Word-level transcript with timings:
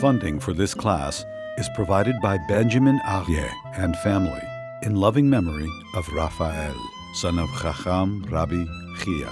Funding 0.00 0.38
for 0.38 0.52
this 0.52 0.74
class 0.74 1.24
is 1.56 1.68
provided 1.74 2.20
by 2.20 2.38
Benjamin 2.46 3.00
Aryeh 3.00 3.52
and 3.74 3.96
family 3.96 4.40
in 4.82 4.94
loving 4.94 5.28
memory 5.28 5.68
of 5.96 6.08
Raphael, 6.10 6.76
son 7.14 7.36
of 7.36 7.48
Chacham 7.60 8.24
Rabbi 8.30 8.64
Chia. 9.00 9.28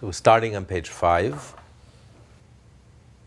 So, 0.00 0.10
starting 0.10 0.56
on 0.56 0.64
page 0.64 0.88
five. 0.88 1.54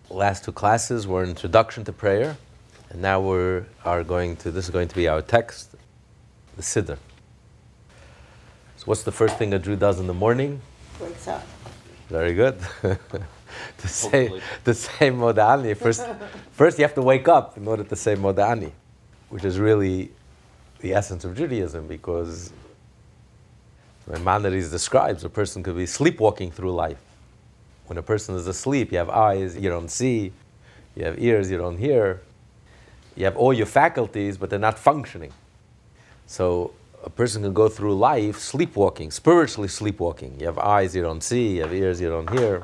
Last 0.09 0.43
two 0.43 0.51
classes 0.51 1.07
were 1.07 1.23
introduction 1.23 1.85
to 1.85 1.93
prayer, 1.93 2.35
and 2.89 3.01
now 3.01 3.19
we 3.19 3.63
are 3.85 4.03
going 4.03 4.35
to. 4.37 4.51
This 4.51 4.65
is 4.65 4.71
going 4.71 4.87
to 4.87 4.95
be 4.95 5.07
our 5.07 5.21
text, 5.21 5.75
the 6.55 6.61
Siddur. 6.61 6.97
So, 8.77 8.85
what's 8.85 9.03
the 9.03 9.11
first 9.11 9.37
thing 9.37 9.53
a 9.53 9.59
Jew 9.59 9.75
does 9.75 9.99
in 9.99 10.07
the 10.07 10.13
morning? 10.13 10.61
Wakes 10.99 11.27
up. 11.27 11.45
Very 12.07 12.33
good. 12.33 12.59
to 12.81 13.87
say 13.87 14.41
to 14.65 14.73
say 14.73 15.11
modani. 15.11 15.77
First, 15.77 16.05
first 16.51 16.77
you 16.77 16.83
have 16.83 16.95
to 16.95 17.01
wake 17.01 17.27
up 17.27 17.57
in 17.57 17.67
order 17.67 17.83
to 17.83 17.95
say 17.95 18.15
modani, 18.15 18.71
which 19.29 19.43
is 19.43 19.59
really 19.59 20.11
the 20.79 20.93
essence 20.93 21.25
of 21.25 21.35
Judaism, 21.35 21.87
because 21.87 22.51
Maimonides 24.07 24.71
describes 24.71 25.23
a 25.23 25.29
person 25.29 25.61
could 25.61 25.75
be 25.75 25.85
sleepwalking 25.85 26.51
through 26.51 26.71
life. 26.71 26.97
When 27.85 27.97
a 27.97 28.03
person 28.03 28.35
is 28.35 28.47
asleep, 28.47 28.91
you 28.91 28.97
have 28.97 29.09
eyes, 29.09 29.55
you 29.57 29.69
don't 29.69 29.89
see, 29.89 30.31
you 30.95 31.05
have 31.05 31.21
ears, 31.21 31.51
you 31.51 31.57
don't 31.57 31.77
hear, 31.77 32.21
you 33.19 33.25
have 33.25 33.35
all 33.35 33.51
your 33.53 33.65
faculties, 33.65 34.37
but 34.37 34.49
they're 34.49 34.57
not 34.57 34.79
functioning. 34.79 35.33
So 36.25 36.71
a 37.03 37.09
person 37.09 37.43
can 37.43 37.53
go 37.53 37.67
through 37.67 37.95
life 37.95 38.39
sleepwalking, 38.39 39.11
spiritually 39.11 39.67
sleepwalking. 39.67 40.39
You 40.39 40.45
have 40.45 40.57
eyes, 40.57 40.95
you 40.95 41.01
don't 41.01 41.21
see, 41.21 41.57
you 41.57 41.63
have 41.63 41.73
ears, 41.73 41.99
you 41.99 42.07
don't 42.07 42.29
hear. 42.29 42.63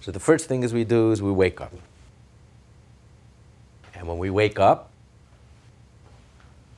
So 0.00 0.10
the 0.10 0.18
first 0.18 0.48
thing 0.48 0.64
is 0.64 0.74
we 0.74 0.82
do 0.82 1.12
is 1.12 1.22
we 1.22 1.30
wake 1.30 1.60
up. 1.60 1.72
And 3.94 4.08
when 4.08 4.18
we 4.18 4.30
wake 4.30 4.58
up, 4.58 4.90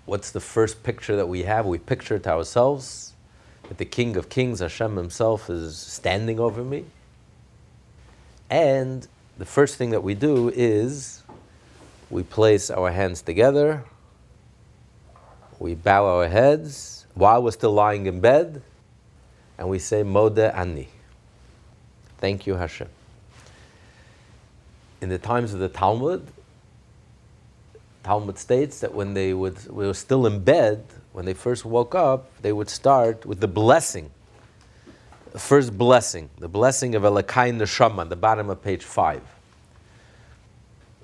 what's 0.05 0.31
the 0.31 0.41
first 0.41 0.83
picture 0.83 1.17
that 1.17 1.29
we 1.29 1.45
have? 1.45 1.65
We 1.65 1.79
picture 1.79 2.19
to 2.19 2.31
ourselves 2.31 3.15
that 3.69 3.79
the 3.79 3.87
King 3.87 4.15
of 4.15 4.29
Kings, 4.29 4.61
Hashem 4.61 4.97
Himself, 4.97 5.49
is 5.49 5.79
standing 5.79 6.39
over 6.39 6.63
me. 6.63 6.85
And 8.51 9.09
the 9.39 9.47
first 9.47 9.77
thing 9.77 9.89
that 9.91 10.03
we 10.03 10.15
do 10.15 10.51
is 10.55 11.23
we 12.11 12.23
place 12.23 12.71
our 12.71 12.91
hands 12.91 13.23
together, 13.23 13.85
we 15.59 15.75
bow 15.75 16.05
our 16.07 16.29
heads 16.29 17.07
while 17.15 17.43
we're 17.43 17.51
still 17.51 17.73
lying 17.73 18.07
in 18.07 18.21
bed, 18.21 18.63
and 19.59 19.69
we 19.69 19.79
say, 19.79 20.03
Modeh 20.03 20.55
Ani. 20.55 20.89
Thank 22.19 22.47
you, 22.47 22.55
Hashem. 22.55 22.89
In 25.01 25.09
the 25.09 25.19
times 25.19 25.53
of 25.55 25.61
the 25.61 25.69
Talmud, 25.69 26.27
Talmud 28.03 28.39
states 28.39 28.81
that 28.81 28.95
when 28.95 29.15
they 29.15 29.35
would, 29.35 29.67
were 29.67 29.93
still 29.93 30.27
in 30.27 30.41
bed, 30.41 30.85
when 31.13 31.25
they 31.25 31.35
first 31.35 31.65
woke 31.65 31.95
up, 31.95 32.31
they 32.43 32.53
would 32.53 32.69
start 32.69 33.27
with 33.27 33.41
the 33.41 33.49
blessing. 33.49 34.11
The 35.33 35.39
first 35.39 35.77
blessing, 35.77 36.31
the 36.39 36.49
blessing 36.49 36.95
of 36.95 37.03
Elakai 37.03 37.53
Neshama, 37.57 38.09
the 38.09 38.17
bottom 38.17 38.49
of 38.49 38.63
page 38.63 38.85
five. 38.85 39.23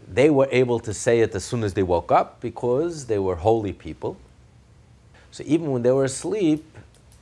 They 0.08 0.30
were 0.30 0.48
able 0.50 0.78
to 0.80 0.92
say 0.92 1.20
it 1.20 1.34
as 1.34 1.44
soon 1.44 1.64
as 1.64 1.74
they 1.74 1.82
woke 1.82 2.12
up 2.12 2.40
because 2.40 3.06
they 3.06 3.18
were 3.18 3.36
holy 3.36 3.72
people. 3.72 4.16
So 5.30 5.44
even 5.46 5.70
when 5.70 5.82
they 5.82 5.90
were 5.90 6.04
asleep, 6.04 6.64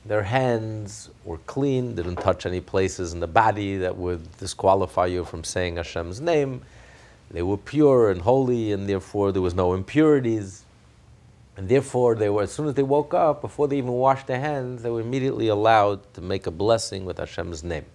their 0.05 0.23
hands 0.23 1.09
were 1.23 1.37
clean, 1.39 1.95
didn't 1.95 2.17
touch 2.17 2.45
any 2.45 2.59
places 2.59 3.13
in 3.13 3.19
the 3.19 3.27
body 3.27 3.77
that 3.77 3.95
would 3.97 4.37
disqualify 4.37 5.05
you 5.05 5.23
from 5.23 5.43
saying 5.43 5.77
Hashem's 5.77 6.19
name. 6.19 6.61
They 7.29 7.43
were 7.43 7.57
pure 7.57 8.11
and 8.11 8.21
holy, 8.21 8.71
and 8.71 8.89
therefore 8.89 9.31
there 9.31 9.41
was 9.41 9.53
no 9.53 9.73
impurities. 9.73 10.65
And 11.55 11.69
therefore, 11.69 12.15
they 12.15 12.29
were, 12.29 12.43
as 12.43 12.51
soon 12.51 12.67
as 12.67 12.73
they 12.73 12.83
woke 12.83 13.13
up, 13.13 13.41
before 13.41 13.67
they 13.67 13.77
even 13.77 13.91
washed 13.91 14.27
their 14.27 14.39
hands, 14.39 14.81
they 14.81 14.89
were 14.89 15.01
immediately 15.01 15.47
allowed 15.47 16.13
to 16.15 16.21
make 16.21 16.47
a 16.47 16.51
blessing 16.51 17.05
with 17.05 17.17
Hashem's 17.17 17.63
name. 17.63 17.85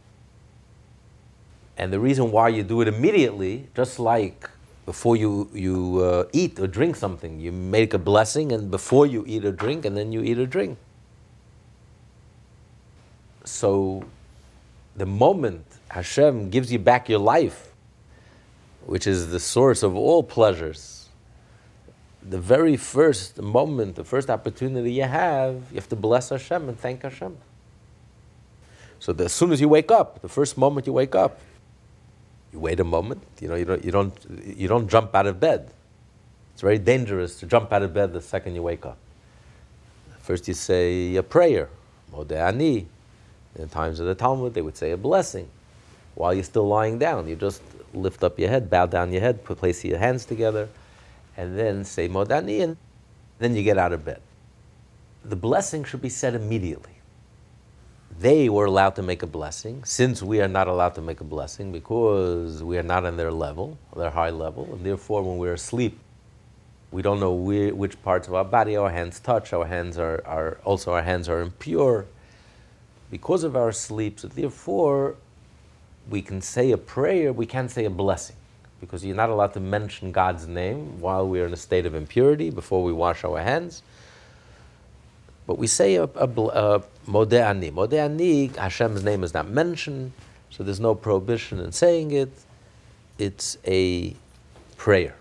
And 1.77 1.93
the 1.93 2.00
reason 2.00 2.31
why 2.31 2.49
you 2.49 2.62
do 2.62 2.81
it 2.81 2.88
immediately, 2.88 3.69
just 3.75 3.99
like 3.99 4.49
before 4.87 5.17
you, 5.17 5.51
you 5.53 5.99
uh, 5.99 6.25
eat 6.33 6.59
or 6.61 6.69
drink 6.69 6.95
something, 6.95 7.41
you 7.41 7.51
make 7.51 7.93
a 7.93 7.99
blessing, 7.99 8.53
and 8.53 8.71
before 8.71 9.05
you 9.05 9.25
eat 9.27 9.45
or 9.45 9.51
drink, 9.51 9.85
and 9.85 9.97
then 9.97 10.13
you 10.13 10.23
eat 10.23 10.39
or 10.39 10.47
drink. 10.47 10.79
So, 13.45 14.05
the 14.95 15.07
moment 15.07 15.65
Hashem 15.91 16.51
gives 16.51 16.73
you 16.73 16.79
back 16.79 17.09
your 17.09 17.19
life, 17.19 17.73
which 18.87 19.09
is 19.09 19.31
the 19.31 19.41
source 19.41 19.83
of 19.83 19.97
all 19.97 20.23
pleasures, 20.23 21.09
the 22.23 22.39
very 22.39 22.77
first 22.77 23.43
moment, 23.43 23.97
the 23.97 24.05
first 24.05 24.31
opportunity 24.31 24.93
you 24.93 25.03
have, 25.03 25.55
you 25.71 25.77
have 25.77 25.89
to 25.89 25.97
bless 25.97 26.29
Hashem 26.31 26.69
and 26.69 26.79
thank 26.79 27.03
Hashem. 27.03 27.37
So 28.99 29.13
the, 29.13 29.25
as 29.25 29.33
soon 29.33 29.53
as 29.53 29.61
you 29.61 29.69
wake 29.69 29.91
up, 29.91 30.23
the 30.23 30.29
first 30.29 30.57
moment 30.57 30.87
you 30.87 30.93
wake 30.93 31.15
up, 31.15 31.39
you 32.53 32.59
wait 32.59 32.81
a 32.81 32.84
moment. 32.84 33.23
You 33.41 33.49
know, 33.49 33.55
you 33.55 33.65
don't, 33.65 33.84
you 33.84 33.91
don't, 33.91 34.15
you 34.45 34.69
don't 34.69 34.89
jump 34.89 35.15
out 35.15 35.27
of 35.27 35.41
bed. 35.41 35.71
It's 36.53 36.62
very 36.62 36.79
dangerous 36.79 37.39
to 37.41 37.47
jump 37.47 37.73
out 37.73 37.83
of 37.83 37.93
bed 37.93 38.12
the 38.12 38.23
second 38.23 38.55
you 38.55 38.62
wake 38.62 38.87
up. 38.87 38.99
First, 40.21 40.49
you 40.49 40.55
say 40.55 41.17
a 41.17 41.23
prayer, 41.23 41.69
Modeh 42.12 42.37
Ani. 42.37 42.87
In 43.59 43.69
times 43.69 44.01
of 44.01 44.06
the 44.06 44.15
Talmud, 44.15 44.55
they 44.55 44.62
would 44.62 44.77
say 44.77 44.91
a 44.91 44.97
blessing. 44.97 45.49
While 46.15 46.35
you're 46.35 46.45
still 46.45 46.67
lying 46.67 46.99
down, 46.99 47.29
you 47.29 47.37
just 47.37 47.62
lift 47.95 48.23
up 48.23 48.39
your 48.39 48.49
head, 48.49 48.69
bow 48.69 48.87
down 48.87 49.12
your 49.12 49.23
head, 49.23 49.45
put, 49.45 49.59
place 49.59 49.85
your 49.85 49.99
hands 49.99 50.25
together 50.25 50.69
and 51.37 51.59
then 51.59 51.85
say 51.85 52.09
Modani, 52.09 52.62
and 52.62 52.77
then 53.39 53.55
you 53.55 53.62
get 53.62 53.79
out 53.79 53.93
of 53.93 54.05
bed. 54.05 54.21
The 55.25 55.37
blessing 55.37 55.85
should 55.85 56.03
be 56.03 56.09
said 56.09 56.35
immediately. 56.35 56.96
They 58.19 58.49
were 58.49 58.65
allowed 58.65 58.97
to 58.97 59.03
make 59.03 59.22
a 59.22 59.27
blessing, 59.27 59.84
since 59.84 60.22
we 60.22 60.41
are 60.41 60.49
not 60.49 60.69
allowed 60.69 60.94
to 60.94 61.03
make 61.03 61.21
a 61.21 61.25
blessing 61.25 61.71
because 61.71 62.62
we 62.62 62.78
are 62.78 62.82
not 62.82 63.04
on 63.04 63.19
their 63.19 63.31
level, 63.31 63.77
their 63.94 64.10
high 64.10 64.31
level, 64.31 64.69
and 64.72 64.87
therefore 64.87 65.22
when 65.22 65.37
we're 65.37 65.53
asleep, 65.53 65.99
we 66.91 67.03
don't 67.03 67.21
know 67.21 67.34
which 67.34 68.03
parts 68.03 68.26
of 68.26 68.34
our 68.34 68.44
body 68.44 68.76
our 68.76 68.88
hands 68.91 69.21
touch. 69.21 69.53
Our 69.53 69.66
hands 69.66 69.99
are, 69.99 70.22
are 70.25 70.59
also 70.65 70.93
our 70.93 71.03
hands 71.03 71.28
are 71.28 71.43
impure 71.43 72.06
because 73.10 73.44
of 73.44 73.55
our 73.55 73.72
sleep. 73.72 74.21
So 74.21 74.28
therefore, 74.28 75.16
we 76.09 76.22
can 76.22 76.41
say 76.41 76.71
a 76.71 76.78
prayer. 76.78 77.32
We 77.32 77.44
can't 77.44 77.71
say 77.71 77.84
a 77.84 77.91
blessing 77.91 78.37
because 78.81 79.05
you're 79.05 79.16
not 79.16 79.31
allowed 79.31 79.53
to 79.55 79.60
mention 79.60 80.12
God's 80.12 80.47
name 80.47 81.00
while 81.00 81.28
we're 81.28 81.47
in 81.47 81.53
a 81.53 81.56
state 81.56 81.84
of 81.84 81.94
impurity 81.94 82.50
before 82.50 82.82
we 82.82 82.93
wash 82.93 83.25
our 83.25 83.43
hands. 83.43 83.82
But 85.47 85.59
we 85.59 85.67
say 85.67 85.97
a, 85.97 86.05
a, 86.05 86.29
a 86.29 86.83
Hashem's 88.57 89.05
name 89.05 89.23
is 89.25 89.33
not 89.34 89.49
mentioned, 89.49 90.12
so 90.51 90.65
there's 90.65 90.81
no 90.81 90.95
prohibition 90.95 91.61
in 91.61 91.73
saying 91.73 92.11
it. 92.11 92.31
It's 93.19 93.56
a 93.65 94.15
prayer. 94.77 95.15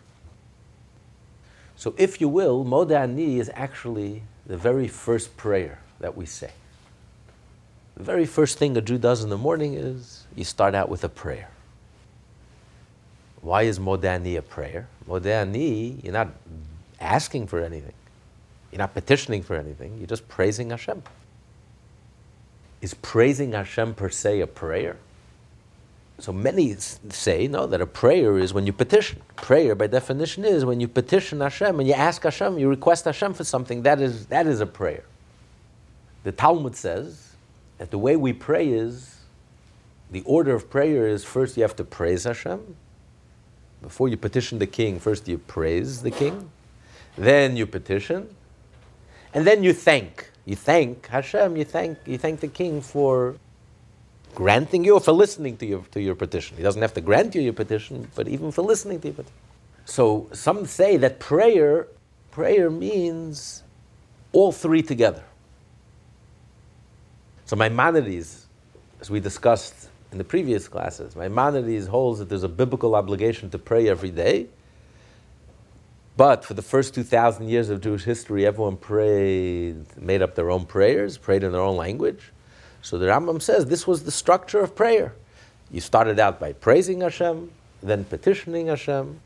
So, 1.75 1.94
if 1.97 2.19
you 2.19 2.28
will, 2.28 2.66
Modeh 2.66 3.38
is 3.38 3.52
actually 3.53 4.24
the 4.46 4.58
very 4.58 4.88
first 4.88 5.38
prayer 5.38 5.80
that 6.00 6.18
we 6.18 6.25
say. 6.25 6.52
The 7.96 8.03
very 8.03 8.25
first 8.25 8.58
thing 8.58 8.75
a 8.78 8.81
Jew 8.81 8.97
does 8.97 9.24
in 9.24 9.30
the 9.30 9.38
morning 9.38 9.75
is 9.75 10.25
you 10.35 10.44
start 10.44 10.75
out 10.75 10.90
with 10.90 11.03
a 11.03 11.09
prayer. 11.09 11.50
Why 13.41 13.64
is 13.64 13.78
Modeh 13.78 14.05
Ani 14.05 14.35
a 14.35 14.41
prayer? 14.41 14.88
Modeh 15.08 15.41
Ani, 15.41 15.99
you're 16.03 16.14
not 16.14 16.29
asking 16.99 17.47
for 17.47 17.59
anything. 17.59 17.94
You're 18.75 18.81
not 18.81 18.93
petitioning 18.93 19.41
for 19.41 19.55
anything. 19.55 19.97
You're 19.99 20.05
just 20.05 20.27
praising 20.27 20.72
Hashem. 20.72 21.01
Is 22.81 22.93
praising 22.93 23.53
Hashem 23.53 23.93
per 23.93 24.09
se 24.09 24.41
a 24.41 24.47
prayer? 24.47 24.97
So 26.19 26.33
many 26.33 26.75
say, 26.75 27.47
no, 27.47 27.67
that 27.67 27.79
a 27.79 27.87
prayer 27.87 28.37
is 28.37 28.53
when 28.53 28.67
you 28.67 28.73
petition. 28.73 29.22
Prayer, 29.37 29.75
by 29.75 29.87
definition, 29.87 30.43
is 30.43 30.66
when 30.66 30.81
you 30.81 30.89
petition 30.89 31.39
Hashem 31.39 31.79
and 31.79 31.87
you 31.87 31.93
ask 31.93 32.23
Hashem, 32.23 32.59
you 32.59 32.67
request 32.67 33.05
Hashem 33.05 33.33
for 33.33 33.45
something. 33.45 33.83
That 33.83 34.01
is, 34.01 34.25
that 34.25 34.45
is 34.45 34.59
a 34.59 34.66
prayer. 34.66 35.05
The 36.25 36.33
Talmud 36.33 36.75
says 36.75 37.37
that 37.77 37.91
the 37.91 37.97
way 37.97 38.17
we 38.17 38.33
pray 38.33 38.67
is, 38.67 39.19
the 40.11 40.22
order 40.23 40.53
of 40.53 40.69
prayer 40.69 41.07
is 41.07 41.23
first 41.23 41.55
you 41.55 41.63
have 41.63 41.77
to 41.77 41.85
praise 41.85 42.25
Hashem, 42.25 42.75
before 43.81 44.09
you 44.09 44.17
petition 44.17 44.59
the 44.59 44.67
king, 44.67 44.99
first 44.99 45.29
you 45.29 45.37
praise 45.37 46.01
the 46.01 46.11
king, 46.11 46.49
then 47.17 47.55
you 47.55 47.66
petition, 47.66 48.35
and 49.35 49.46
then 49.46 49.64
you 49.64 49.73
thank. 49.73 50.32
You 50.46 50.55
thank 50.55 51.08
Hashem, 51.08 51.58
you 51.58 51.66
thank, 51.66 51.97
you 52.05 52.17
thank 52.17 52.40
the 52.40 52.47
king 52.47 52.82
for 52.82 53.35
granting 54.34 54.84
you 54.84 54.96
or 54.96 54.99
for 54.99 55.11
listening 55.11 55.58
to 55.58 55.66
your, 55.66 55.84
to 55.91 56.02
your 56.02 56.16
petition. 56.16 56.58
He 56.58 56.64
doesn't 56.64 56.82
have 56.82 56.93
to 56.93 57.02
grant 57.02 57.35
you 57.35 57.41
your 57.41 57.53
petition, 57.53 58.08
but 58.16 58.28
even 58.28 58.52
for 58.52 58.61
listening 58.61 59.02
to 59.02 59.08
your 59.09 59.16
petition. 59.16 59.37
So 59.85 60.29
some 60.34 60.66
say 60.66 60.97
that 60.97 61.20
prayer, 61.20 61.87
prayer 62.32 62.70
means 62.70 63.64
all 64.32 64.52
three 64.52 64.82
together. 64.82 65.23
So 67.46 67.55
Maimonides, 67.55 68.47
as 69.02 69.09
we 69.09 69.20
discussed 69.20 69.90
in 70.11 70.17
the 70.17 70.23
previous 70.23 70.67
classes, 70.67 71.16
Maimonides 71.16 71.87
holds 71.87 72.20
that 72.20 72.29
there's 72.29 72.43
a 72.43 72.49
biblical 72.49 72.96
obligation 72.96 73.49
to 73.52 73.59
pray 73.59 73.90
every 73.90 74.11
day. 74.11 74.47
But 76.17 76.46
for 76.46 76.53
the 76.53 76.62
first 76.62 76.94
2,000 76.94 77.50
years 77.50 77.70
of 77.70 77.82
Jewish 77.82 78.03
history, 78.03 78.46
everyone 78.46 78.78
prayed, 78.78 79.85
made 79.97 80.22
up 80.22 80.35
their 80.35 80.50
own 80.50 80.66
prayers, 80.66 81.17
prayed 81.17 81.44
in 81.44 81.52
their 81.52 81.62
own 81.62 81.76
language. 81.76 82.32
So 82.82 82.97
the 82.97 83.08
Rambam 83.08 83.41
says 83.41 83.66
this 83.66 83.85
was 83.85 84.03
the 84.03 84.12
structure 84.12 84.59
of 84.59 84.76
prayer. 84.76 85.14
You 85.72 85.82
started 85.82 86.20
out 86.20 86.40
by 86.40 86.53
praising 86.53 87.02
Hashem, 87.02 87.52
then 87.82 88.06
petitioning 88.06 88.67
Hashem. 88.67 89.20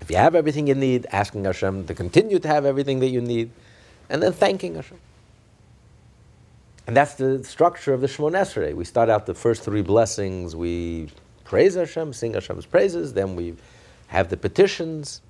If 0.00 0.10
you 0.10 0.16
have 0.16 0.36
everything 0.36 0.68
you 0.68 0.76
need, 0.76 1.06
asking 1.10 1.44
Hashem 1.44 1.86
to 1.86 1.94
continue 1.94 2.38
to 2.38 2.48
have 2.48 2.64
everything 2.64 3.00
that 3.00 3.08
you 3.08 3.20
need, 3.20 3.50
and 4.08 4.22
then 4.22 4.32
thanking 4.32 4.76
Hashem. 4.76 4.98
And 6.86 6.96
that's 6.96 7.14
the 7.14 7.42
structure 7.42 7.92
of 7.92 8.00
the 8.00 8.06
Shemoneh 8.06 8.42
Esrei. 8.42 8.74
We 8.74 8.84
start 8.84 9.10
out 9.10 9.26
the 9.26 9.34
first 9.34 9.62
three 9.62 9.82
blessings, 9.82 10.54
we 10.54 11.10
praise 11.44 11.74
Hashem, 11.74 12.12
sing 12.12 12.34
Hashem's 12.34 12.66
praises, 12.66 13.14
then 13.14 13.34
we 13.34 13.56
have 14.06 14.28
the 14.28 14.36
petitions, 14.36 15.20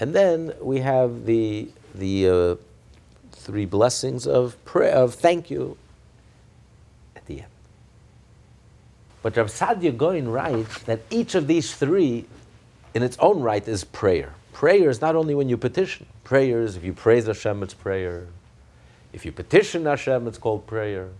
and 0.00 0.14
then 0.14 0.54
we 0.60 0.80
have 0.80 1.26
the, 1.26 1.68
the 1.94 2.28
uh, 2.28 2.56
three 3.32 3.66
blessings 3.66 4.26
of, 4.26 4.62
prayer, 4.64 4.94
of 4.94 5.14
thank 5.14 5.50
you 5.50 5.76
at 7.14 7.26
the 7.26 7.40
end. 7.40 7.50
But 9.22 9.36
Rav 9.36 9.48
Saadia 9.48 9.96
Gaon 9.96 10.28
writes 10.28 10.82
that 10.84 11.00
each 11.10 11.34
of 11.34 11.46
these 11.46 11.74
three, 11.74 12.24
in 12.94 13.02
its 13.02 13.18
own 13.18 13.40
right, 13.40 13.66
is 13.68 13.84
prayer. 13.84 14.32
Prayer 14.54 14.88
is 14.88 15.00
not 15.02 15.14
only 15.14 15.34
when 15.34 15.48
you 15.48 15.56
petition. 15.56 16.06
Prayer 16.24 16.62
is 16.62 16.76
if 16.76 16.84
you 16.84 16.94
praise 16.94 17.26
Hashem, 17.26 17.62
it's 17.62 17.74
prayer. 17.74 18.26
If 19.12 19.26
you 19.26 19.32
petition 19.32 19.84
Hashem, 19.84 20.26
it's 20.26 20.38
called 20.38 20.66
prayer. 20.66 21.10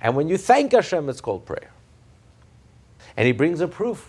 And 0.00 0.16
when 0.16 0.28
you 0.28 0.38
thank 0.38 0.72
Hashem, 0.72 1.08
it's 1.08 1.20
called 1.20 1.44
prayer. 1.44 1.70
And 3.16 3.26
he 3.26 3.32
brings 3.32 3.60
a 3.60 3.68
proof. 3.68 4.08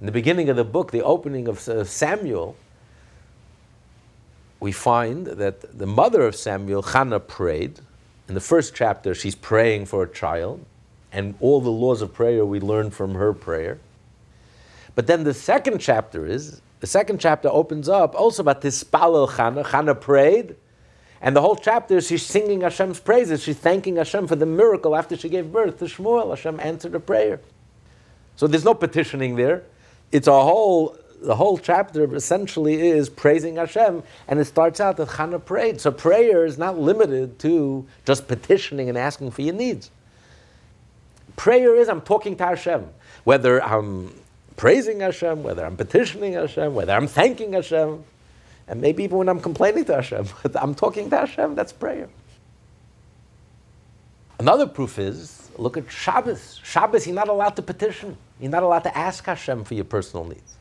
In 0.00 0.06
the 0.06 0.12
beginning 0.12 0.48
of 0.50 0.56
the 0.56 0.64
book, 0.64 0.92
the 0.92 1.02
opening 1.02 1.48
of 1.48 1.58
Samuel, 1.58 2.56
we 4.60 4.72
find 4.72 5.26
that 5.26 5.78
the 5.78 5.86
mother 5.86 6.22
of 6.22 6.36
Samuel, 6.36 6.82
Hannah, 6.82 7.20
prayed. 7.20 7.80
In 8.28 8.34
the 8.34 8.40
first 8.40 8.74
chapter, 8.74 9.14
she's 9.14 9.34
praying 9.34 9.86
for 9.86 10.02
a 10.02 10.08
child 10.08 10.64
and 11.12 11.34
all 11.40 11.60
the 11.60 11.70
laws 11.70 12.02
of 12.02 12.12
prayer 12.12 12.44
we 12.44 12.60
learn 12.60 12.90
from 12.90 13.14
her 13.14 13.32
prayer. 13.32 13.78
But 14.94 15.06
then 15.06 15.24
the 15.24 15.32
second 15.32 15.78
chapter 15.78 16.26
is 16.26 16.60
the 16.80 16.86
second 16.86 17.20
chapter 17.20 17.48
opens 17.48 17.88
up 17.88 18.14
also 18.14 18.42
about 18.42 18.60
Vatispalel 18.60 19.30
Chana. 19.30 19.64
Chana 19.64 19.98
prayed, 19.98 20.56
and 21.22 21.34
the 21.34 21.40
whole 21.40 21.56
chapter 21.56 22.00
she's 22.02 22.24
singing 22.24 22.60
Hashem's 22.60 23.00
praises. 23.00 23.42
She's 23.42 23.56
thanking 23.56 23.96
Hashem 23.96 24.26
for 24.26 24.36
the 24.36 24.46
miracle 24.46 24.94
after 24.94 25.16
she 25.16 25.30
gave 25.30 25.50
birth 25.50 25.78
to 25.78 25.86
Shmuel. 25.86 26.30
Hashem 26.30 26.60
answered 26.60 26.92
her 26.92 27.00
prayer. 27.00 27.40
So 28.36 28.46
there's 28.46 28.64
no 28.64 28.74
petitioning 28.74 29.36
there. 29.36 29.62
It's 30.12 30.26
a 30.26 30.32
whole 30.32 30.96
the 31.20 31.34
whole 31.34 31.58
chapter 31.58 32.14
essentially 32.14 32.88
is 32.88 33.08
praising 33.08 33.56
Hashem, 33.56 34.02
and 34.28 34.38
it 34.38 34.44
starts 34.44 34.80
out 34.80 34.96
that 34.98 35.08
Chana 35.08 35.42
prayed. 35.44 35.80
So 35.80 35.90
prayer 35.90 36.44
is 36.44 36.58
not 36.58 36.78
limited 36.78 37.38
to 37.40 37.86
just 38.04 38.28
petitioning 38.28 38.88
and 38.88 38.98
asking 38.98 39.30
for 39.32 39.42
your 39.42 39.54
needs. 39.54 39.90
Prayer 41.36 41.76
is 41.76 41.88
I'm 41.88 42.00
talking 42.00 42.36
to 42.36 42.44
Hashem, 42.46 42.86
whether 43.24 43.62
I'm 43.62 44.14
praising 44.56 45.00
Hashem, 45.00 45.42
whether 45.42 45.64
I'm 45.64 45.76
petitioning 45.76 46.34
Hashem, 46.34 46.74
whether 46.74 46.92
I'm 46.92 47.06
thanking 47.06 47.52
Hashem, 47.52 48.04
and 48.68 48.80
maybe 48.80 49.04
even 49.04 49.18
when 49.18 49.28
I'm 49.28 49.40
complaining 49.40 49.84
to 49.86 49.96
Hashem, 49.96 50.26
I'm 50.54 50.74
talking 50.74 51.10
to 51.10 51.18
Hashem, 51.18 51.54
that's 51.54 51.72
prayer. 51.72 52.08
Another 54.38 54.66
proof 54.66 54.98
is 54.98 55.50
look 55.56 55.76
at 55.76 55.90
Shabbos. 55.90 56.60
Shabbos, 56.62 57.06
you're 57.06 57.14
not 57.14 57.28
allowed 57.28 57.56
to 57.56 57.62
petition. 57.62 58.16
You're 58.40 58.50
not 58.50 58.62
allowed 58.62 58.84
to 58.84 58.96
ask 58.96 59.24
Hashem 59.24 59.64
for 59.64 59.74
your 59.74 59.84
personal 59.84 60.26
needs. 60.26 60.56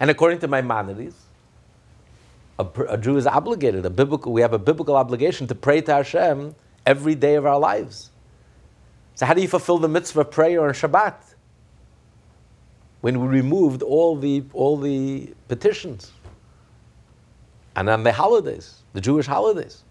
And 0.00 0.10
according 0.10 0.40
to 0.40 0.48
Maimonides, 0.48 1.14
a, 2.58 2.66
a 2.88 2.98
Jew 2.98 3.16
is 3.16 3.26
obligated, 3.26 3.84
a 3.86 3.90
biblical, 3.90 4.32
we 4.32 4.40
have 4.40 4.52
a 4.52 4.58
biblical 4.58 4.96
obligation 4.96 5.46
to 5.48 5.54
pray 5.54 5.80
to 5.82 5.94
Hashem 5.94 6.54
every 6.86 7.14
day 7.14 7.34
of 7.34 7.46
our 7.46 7.58
lives. 7.58 8.10
So, 9.14 9.26
how 9.26 9.34
do 9.34 9.42
you 9.42 9.48
fulfill 9.48 9.78
the 9.78 9.88
mitzvah 9.88 10.22
of 10.22 10.30
prayer 10.30 10.66
on 10.66 10.74
Shabbat? 10.74 11.14
When 13.00 13.20
we 13.20 13.28
removed 13.28 13.82
all 13.82 14.16
the, 14.16 14.44
all 14.52 14.76
the 14.76 15.32
petitions. 15.46 16.10
And 17.76 17.88
on 17.88 18.02
the 18.02 18.12
holidays, 18.12 18.82
the 18.92 19.00
Jewish 19.00 19.26
holidays. 19.26 19.82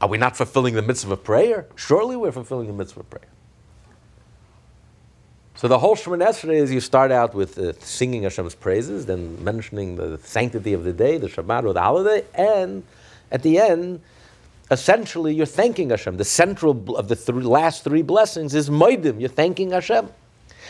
Are 0.00 0.08
we 0.08 0.18
not 0.18 0.36
fulfilling 0.36 0.74
the 0.74 0.82
mitzvah 0.82 1.14
of 1.14 1.24
prayer? 1.24 1.66
Surely 1.74 2.16
we're 2.16 2.32
fulfilling 2.32 2.66
the 2.66 2.72
mitzvah 2.72 3.00
of 3.00 3.10
prayer. 3.10 3.28
So 5.56 5.68
the 5.68 5.78
whole 5.78 5.96
Shemoneh 5.96 6.28
Esrei 6.28 6.56
is 6.56 6.70
you 6.70 6.80
start 6.80 7.10
out 7.10 7.34
with 7.34 7.58
uh, 7.58 7.72
singing 7.80 8.24
Hashem's 8.24 8.54
praises, 8.54 9.06
then 9.06 9.42
mentioning 9.42 9.96
the 9.96 10.18
sanctity 10.18 10.74
of 10.74 10.84
the 10.84 10.92
day, 10.92 11.16
the 11.16 11.28
Shabbat 11.28 11.64
or 11.64 11.72
the 11.72 11.80
holiday, 11.80 12.26
and 12.34 12.82
at 13.32 13.42
the 13.42 13.58
end, 13.58 14.02
essentially 14.70 15.34
you're 15.34 15.46
thanking 15.46 15.88
Hashem. 15.88 16.18
The 16.18 16.26
central 16.26 16.94
of 16.98 17.08
the 17.08 17.16
three, 17.16 17.42
last 17.42 17.84
three 17.84 18.02
blessings 18.02 18.54
is 18.54 18.68
Modim. 18.68 19.18
You're 19.18 19.30
thanking 19.30 19.70
Hashem. 19.70 20.10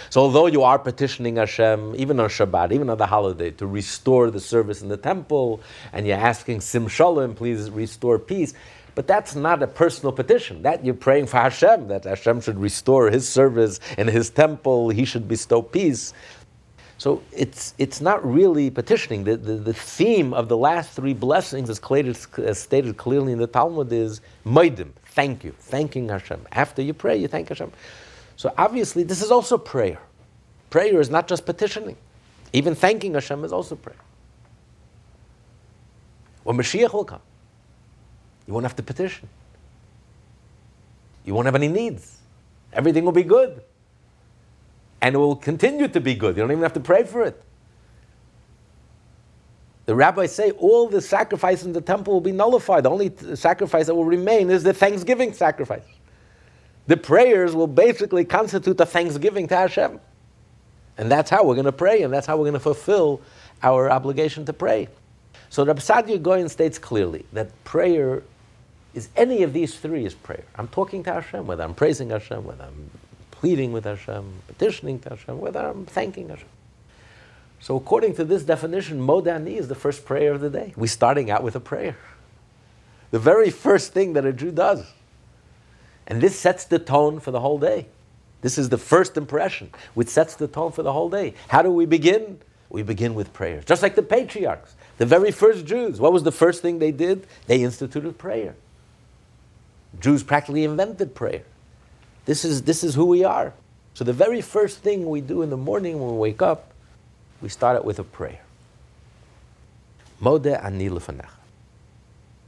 So 0.08 0.20
although 0.20 0.46
you 0.46 0.62
are 0.62 0.78
petitioning 0.78 1.34
Hashem, 1.34 1.96
even 1.96 2.20
on 2.20 2.28
Shabbat, 2.28 2.70
even 2.70 2.88
on 2.88 2.98
the 2.98 3.06
holiday, 3.06 3.50
to 3.52 3.66
restore 3.66 4.30
the 4.30 4.38
service 4.38 4.82
in 4.82 4.88
the 4.88 4.96
temple, 4.96 5.60
and 5.92 6.06
you're 6.06 6.16
asking 6.16 6.60
Sim 6.60 6.86
Shalom, 6.86 7.34
please 7.34 7.70
restore 7.70 8.20
peace, 8.20 8.54
but 8.96 9.06
that's 9.06 9.36
not 9.36 9.62
a 9.62 9.66
personal 9.66 10.10
petition. 10.10 10.62
That 10.62 10.82
you're 10.84 10.94
praying 10.94 11.26
for 11.26 11.36
Hashem, 11.36 11.86
that 11.88 12.04
Hashem 12.04 12.40
should 12.40 12.58
restore 12.58 13.10
His 13.10 13.28
service 13.28 13.78
in 13.98 14.08
His 14.08 14.30
temple, 14.30 14.88
He 14.88 15.04
should 15.04 15.28
bestow 15.28 15.60
peace. 15.60 16.14
So 16.96 17.22
it's, 17.30 17.74
it's 17.76 18.00
not 18.00 18.26
really 18.26 18.70
petitioning. 18.70 19.24
The, 19.24 19.36
the, 19.36 19.56
the 19.56 19.74
theme 19.74 20.32
of 20.32 20.48
the 20.48 20.56
last 20.56 20.92
three 20.92 21.12
blessings, 21.12 21.68
as, 21.68 21.76
stated, 21.76 22.16
as 22.38 22.58
stated 22.58 22.96
clearly 22.96 23.32
in 23.32 23.38
the 23.38 23.46
Talmud, 23.46 23.92
is 23.92 24.22
Modim, 24.46 24.92
thank 25.04 25.44
you, 25.44 25.52
thanking 25.58 26.08
Hashem. 26.08 26.46
After 26.52 26.80
you 26.80 26.94
pray, 26.94 27.18
you 27.18 27.28
thank 27.28 27.50
Hashem. 27.50 27.70
So 28.36 28.54
obviously, 28.56 29.02
this 29.02 29.22
is 29.22 29.30
also 29.30 29.58
prayer. 29.58 30.00
Prayer 30.70 31.02
is 31.02 31.10
not 31.10 31.28
just 31.28 31.44
petitioning. 31.44 31.98
Even 32.54 32.74
thanking 32.74 33.12
Hashem 33.12 33.44
is 33.44 33.52
also 33.52 33.76
prayer. 33.76 33.96
When 36.44 36.56
Mashiach 36.56 36.94
will 36.94 37.04
come, 37.04 37.20
you 38.46 38.52
won't 38.52 38.64
have 38.64 38.76
to 38.76 38.82
petition. 38.82 39.28
You 41.24 41.34
won't 41.34 41.46
have 41.46 41.54
any 41.54 41.68
needs. 41.68 42.18
Everything 42.72 43.04
will 43.04 43.12
be 43.12 43.24
good 43.24 43.62
and 45.00 45.14
it 45.14 45.18
will 45.18 45.36
continue 45.36 45.88
to 45.88 46.00
be 46.00 46.14
good. 46.14 46.36
You 46.36 46.42
don't 46.42 46.50
even 46.50 46.62
have 46.62 46.72
to 46.74 46.80
pray 46.80 47.04
for 47.04 47.22
it. 47.22 47.40
The 49.84 49.94
rabbis 49.94 50.34
say 50.34 50.50
all 50.52 50.88
the 50.88 51.00
sacrifice 51.00 51.62
in 51.62 51.72
the 51.72 51.80
temple 51.80 52.14
will 52.14 52.20
be 52.20 52.32
nullified. 52.32 52.84
The 52.84 52.90
only 52.90 53.12
sacrifice 53.36 53.86
that 53.86 53.94
will 53.94 54.04
remain 54.04 54.50
is 54.50 54.64
the 54.64 54.74
thanksgiving 54.74 55.32
sacrifice. 55.32 55.84
The 56.88 56.96
prayers 56.96 57.54
will 57.54 57.68
basically 57.68 58.24
constitute 58.24 58.80
a 58.80 58.86
thanksgiving 58.86 59.46
to 59.48 59.56
Hashem. 59.56 60.00
And 60.98 61.10
that's 61.10 61.30
how 61.30 61.44
we're 61.44 61.54
going 61.54 61.66
to 61.66 61.72
pray, 61.72 62.02
and 62.02 62.12
that's 62.12 62.26
how 62.26 62.36
we're 62.36 62.44
going 62.44 62.54
to 62.54 62.60
fulfill 62.60 63.20
our 63.62 63.90
obligation 63.90 64.44
to 64.46 64.52
pray. 64.52 64.88
So 65.50 65.64
Rabbi 65.64 65.80
Saadia 65.80 66.20
Gaon 66.20 66.48
states 66.48 66.78
clearly 66.78 67.26
that 67.32 67.52
prayer 67.64 68.22
is 68.96 69.10
any 69.14 69.42
of 69.42 69.52
these 69.52 69.78
three 69.78 70.06
is 70.06 70.14
prayer. 70.14 70.44
I'm 70.56 70.68
talking 70.68 71.04
to 71.04 71.12
Hashem, 71.12 71.46
whether 71.46 71.62
I'm 71.62 71.74
praising 71.74 72.08
Hashem, 72.08 72.44
whether 72.44 72.64
I'm 72.64 72.90
pleading 73.30 73.72
with 73.72 73.84
Hashem, 73.84 74.24
petitioning 74.48 74.98
to 75.00 75.10
Hashem, 75.10 75.38
whether 75.38 75.60
I'm 75.60 75.84
thanking 75.84 76.30
Hashem. 76.30 76.48
So 77.60 77.76
according 77.76 78.14
to 78.14 78.24
this 78.24 78.42
definition, 78.42 78.98
Modani 78.98 79.58
is 79.58 79.68
the 79.68 79.74
first 79.74 80.06
prayer 80.06 80.32
of 80.32 80.40
the 80.40 80.48
day. 80.48 80.72
We're 80.76 80.86
starting 80.86 81.30
out 81.30 81.42
with 81.42 81.54
a 81.54 81.60
prayer. 81.60 81.98
The 83.10 83.18
very 83.18 83.50
first 83.50 83.92
thing 83.92 84.14
that 84.14 84.24
a 84.24 84.32
Jew 84.32 84.50
does. 84.50 84.90
And 86.06 86.22
this 86.22 86.38
sets 86.38 86.64
the 86.64 86.78
tone 86.78 87.20
for 87.20 87.30
the 87.30 87.40
whole 87.40 87.58
day. 87.58 87.86
This 88.40 88.56
is 88.56 88.70
the 88.70 88.78
first 88.78 89.18
impression, 89.18 89.70
which 89.92 90.08
sets 90.08 90.36
the 90.36 90.48
tone 90.48 90.72
for 90.72 90.82
the 90.82 90.92
whole 90.92 91.10
day. 91.10 91.34
How 91.48 91.60
do 91.60 91.70
we 91.70 91.84
begin? 91.84 92.38
We 92.70 92.82
begin 92.82 93.14
with 93.14 93.32
prayer. 93.34 93.60
Just 93.60 93.82
like 93.82 93.94
the 93.94 94.02
patriarchs, 94.02 94.74
the 94.96 95.06
very 95.06 95.32
first 95.32 95.66
Jews. 95.66 96.00
What 96.00 96.12
was 96.14 96.22
the 96.22 96.32
first 96.32 96.62
thing 96.62 96.78
they 96.78 96.92
did? 96.92 97.26
They 97.46 97.62
instituted 97.62 98.16
prayer. 98.16 98.54
Jews 100.00 100.22
practically 100.22 100.64
invented 100.64 101.14
prayer. 101.14 101.42
This 102.26 102.44
is, 102.44 102.62
this 102.62 102.84
is 102.84 102.94
who 102.94 103.06
we 103.06 103.24
are. 103.24 103.54
So 103.94 104.04
the 104.04 104.12
very 104.12 104.42
first 104.42 104.78
thing 104.80 105.08
we 105.08 105.20
do 105.20 105.42
in 105.42 105.50
the 105.50 105.56
morning 105.56 106.00
when 106.00 106.12
we 106.12 106.18
wake 106.18 106.42
up, 106.42 106.72
we 107.42 107.48
start 107.48 107.76
it 107.76 107.84
with 107.84 107.98
a 107.98 108.04
prayer. 108.04 108.40
Mode 110.20 110.46
ani 110.48 110.88
lefanach. 110.90 111.30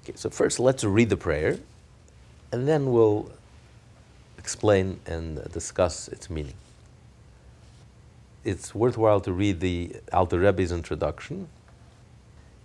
Okay, 0.04 0.14
so 0.16 0.30
first 0.30 0.61
let's 0.61 0.85
read 0.85 1.11
the 1.11 1.16
prayer, 1.16 1.59
and 2.52 2.68
then 2.68 2.92
we'll 2.92 3.30
explain 4.38 5.00
and 5.07 5.42
discuss 5.52 6.09
its 6.09 6.30
meaning. 6.30 6.54
it's 8.45 8.75
worthwhile 8.75 9.21
to 9.21 9.33
read 9.33 9.61
the 9.61 9.97
Alter 10.12 10.38
Rebbe's 10.40 10.73
introduction 10.73 11.49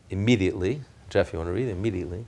immediately. 0.09 0.81
Jeff, 1.09 1.33
you 1.33 1.39
want 1.39 1.49
to 1.49 1.53
read 1.53 1.69
immediately? 1.69 2.25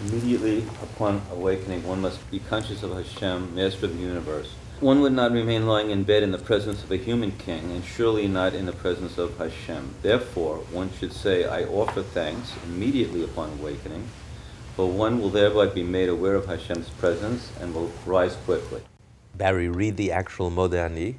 Immediately 0.00 0.64
upon 0.82 1.22
awakening, 1.30 1.86
one 1.86 2.00
must 2.00 2.30
be 2.30 2.38
conscious 2.38 2.82
of 2.82 2.92
Hashem, 2.92 3.54
master 3.54 3.86
of 3.86 3.96
the 3.96 4.02
universe. 4.02 4.52
One 4.80 5.00
would 5.00 5.14
not 5.14 5.32
remain 5.32 5.66
lying 5.66 5.90
in 5.90 6.04
bed 6.04 6.22
in 6.22 6.32
the 6.32 6.38
presence 6.38 6.84
of 6.84 6.92
a 6.92 6.98
human 6.98 7.32
king, 7.32 7.72
and 7.72 7.82
surely 7.82 8.28
not 8.28 8.52
in 8.52 8.66
the 8.66 8.72
presence 8.72 9.16
of 9.16 9.38
Hashem. 9.38 9.94
Therefore, 10.02 10.58
one 10.70 10.90
should 10.98 11.14
say, 11.14 11.46
I 11.46 11.64
offer 11.64 12.02
thanks 12.02 12.52
immediately 12.64 13.24
upon 13.24 13.52
awakening, 13.58 14.06
for 14.74 14.90
one 14.90 15.18
will 15.18 15.30
thereby 15.30 15.66
be 15.66 15.82
made 15.82 16.10
aware 16.10 16.34
of 16.34 16.44
Hashem's 16.44 16.90
presence 16.90 17.50
and 17.58 17.74
will 17.74 17.90
rise 18.04 18.36
quickly. 18.44 18.82
Barry, 19.34 19.70
read 19.70 19.96
the 19.96 20.12
actual 20.12 20.50
Modani. 20.50 21.16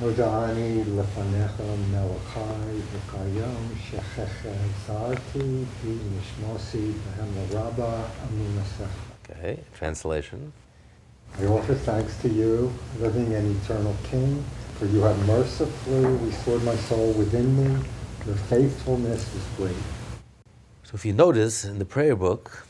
הודעני 0.00 0.82
לפניך 0.96 1.52
מלכי 1.90 2.80
וכיום 2.92 3.72
שחזרתי 3.90 5.64
בי 5.84 5.96
נשמוסי 6.18 6.90
בהם 6.90 7.28
רבה 7.50 8.02
אמונתך. 8.28 8.82
Okay, 9.30 9.56
translation. 9.80 10.52
I 11.40 11.46
offer 11.46 11.74
thanks 11.74 12.16
to 12.22 12.28
you, 12.28 12.72
living 13.00 13.34
and 13.34 13.56
eternal 13.56 13.96
King, 14.10 14.44
for 14.78 14.86
you 14.86 15.00
have 15.00 15.18
mercifully 15.26 16.04
restored 16.28 16.62
my 16.62 16.76
soul 16.88 17.12
within 17.12 17.48
me. 17.56 17.68
Your 18.26 18.36
faithfulness 18.52 19.22
is 19.38 19.44
great. 19.56 19.84
So 20.82 20.92
if 20.94 21.04
you 21.04 21.12
notice 21.12 21.64
in 21.64 21.78
the 21.78 21.84
prayer 21.84 22.16
book, 22.16 22.66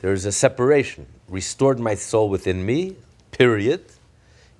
there 0.00 0.12
is 0.12 0.24
a 0.24 0.32
separation. 0.32 1.06
Restored 1.28 1.78
my 1.78 1.94
soul 1.94 2.28
within 2.28 2.64
me, 2.64 2.96
period. 3.32 3.82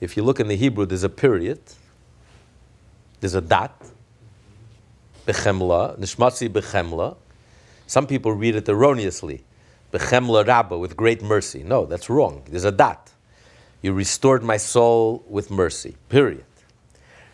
If 0.00 0.16
you 0.16 0.22
look 0.22 0.40
in 0.40 0.48
the 0.48 0.56
Hebrew, 0.56 0.84
there's 0.86 1.04
a 1.04 1.14
period. 1.26 1.60
There's 3.23 3.35
a 3.35 3.41
dot. 3.41 3.81
Bechemla, 5.25 5.97
nishmatzi 5.97 6.49
bechemla. 6.49 7.15
Some 7.87 8.05
people 8.05 8.33
read 8.33 8.57
it 8.57 8.67
erroneously. 8.67 9.45
Bechemla 9.93 10.45
rabba, 10.45 10.77
with 10.77 10.97
great 10.97 11.23
mercy. 11.23 11.63
No, 11.63 11.85
that's 11.85 12.09
wrong. 12.09 12.43
There's 12.49 12.65
a 12.65 12.71
dot. 12.73 13.13
You 13.81 13.93
restored 13.93 14.43
my 14.43 14.57
soul 14.57 15.23
with 15.29 15.49
mercy. 15.49 15.95
Period. 16.09 16.43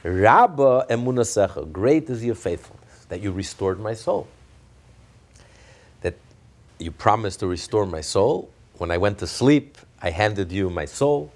Rabba 0.04 0.86
emunasecha, 0.92 1.72
great 1.72 2.08
is 2.12 2.24
your 2.24 2.36
faithfulness, 2.36 3.06
that 3.10 3.22
you 3.22 3.32
restored 3.32 3.80
my 3.80 3.96
soul. 3.96 4.28
That 6.02 6.18
you 6.78 6.92
promised 6.92 7.40
to 7.40 7.48
restore 7.48 7.88
my 7.88 8.02
soul. 8.02 8.52
When 8.78 8.92
I 8.92 9.00
went 9.00 9.18
to 9.18 9.26
sleep, 9.26 9.80
I 10.04 10.12
handed 10.12 10.52
you 10.52 10.70
my 10.70 10.86
soul, 10.86 11.32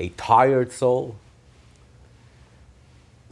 a 0.00 0.08
tired 0.08 0.72
soul. 0.72 1.14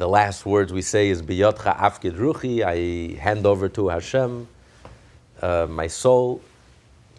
The 0.00 0.08
last 0.08 0.46
words 0.46 0.72
we 0.72 0.80
say 0.80 1.10
is 1.10 1.20
Biyotcha 1.20 1.76
afkid 1.76 2.14
ruchi, 2.14 2.62
I 2.62 3.20
hand 3.20 3.44
over 3.44 3.68
to 3.68 3.88
Hashem 3.88 4.48
uh, 5.42 5.66
my 5.68 5.88
soul 5.88 6.40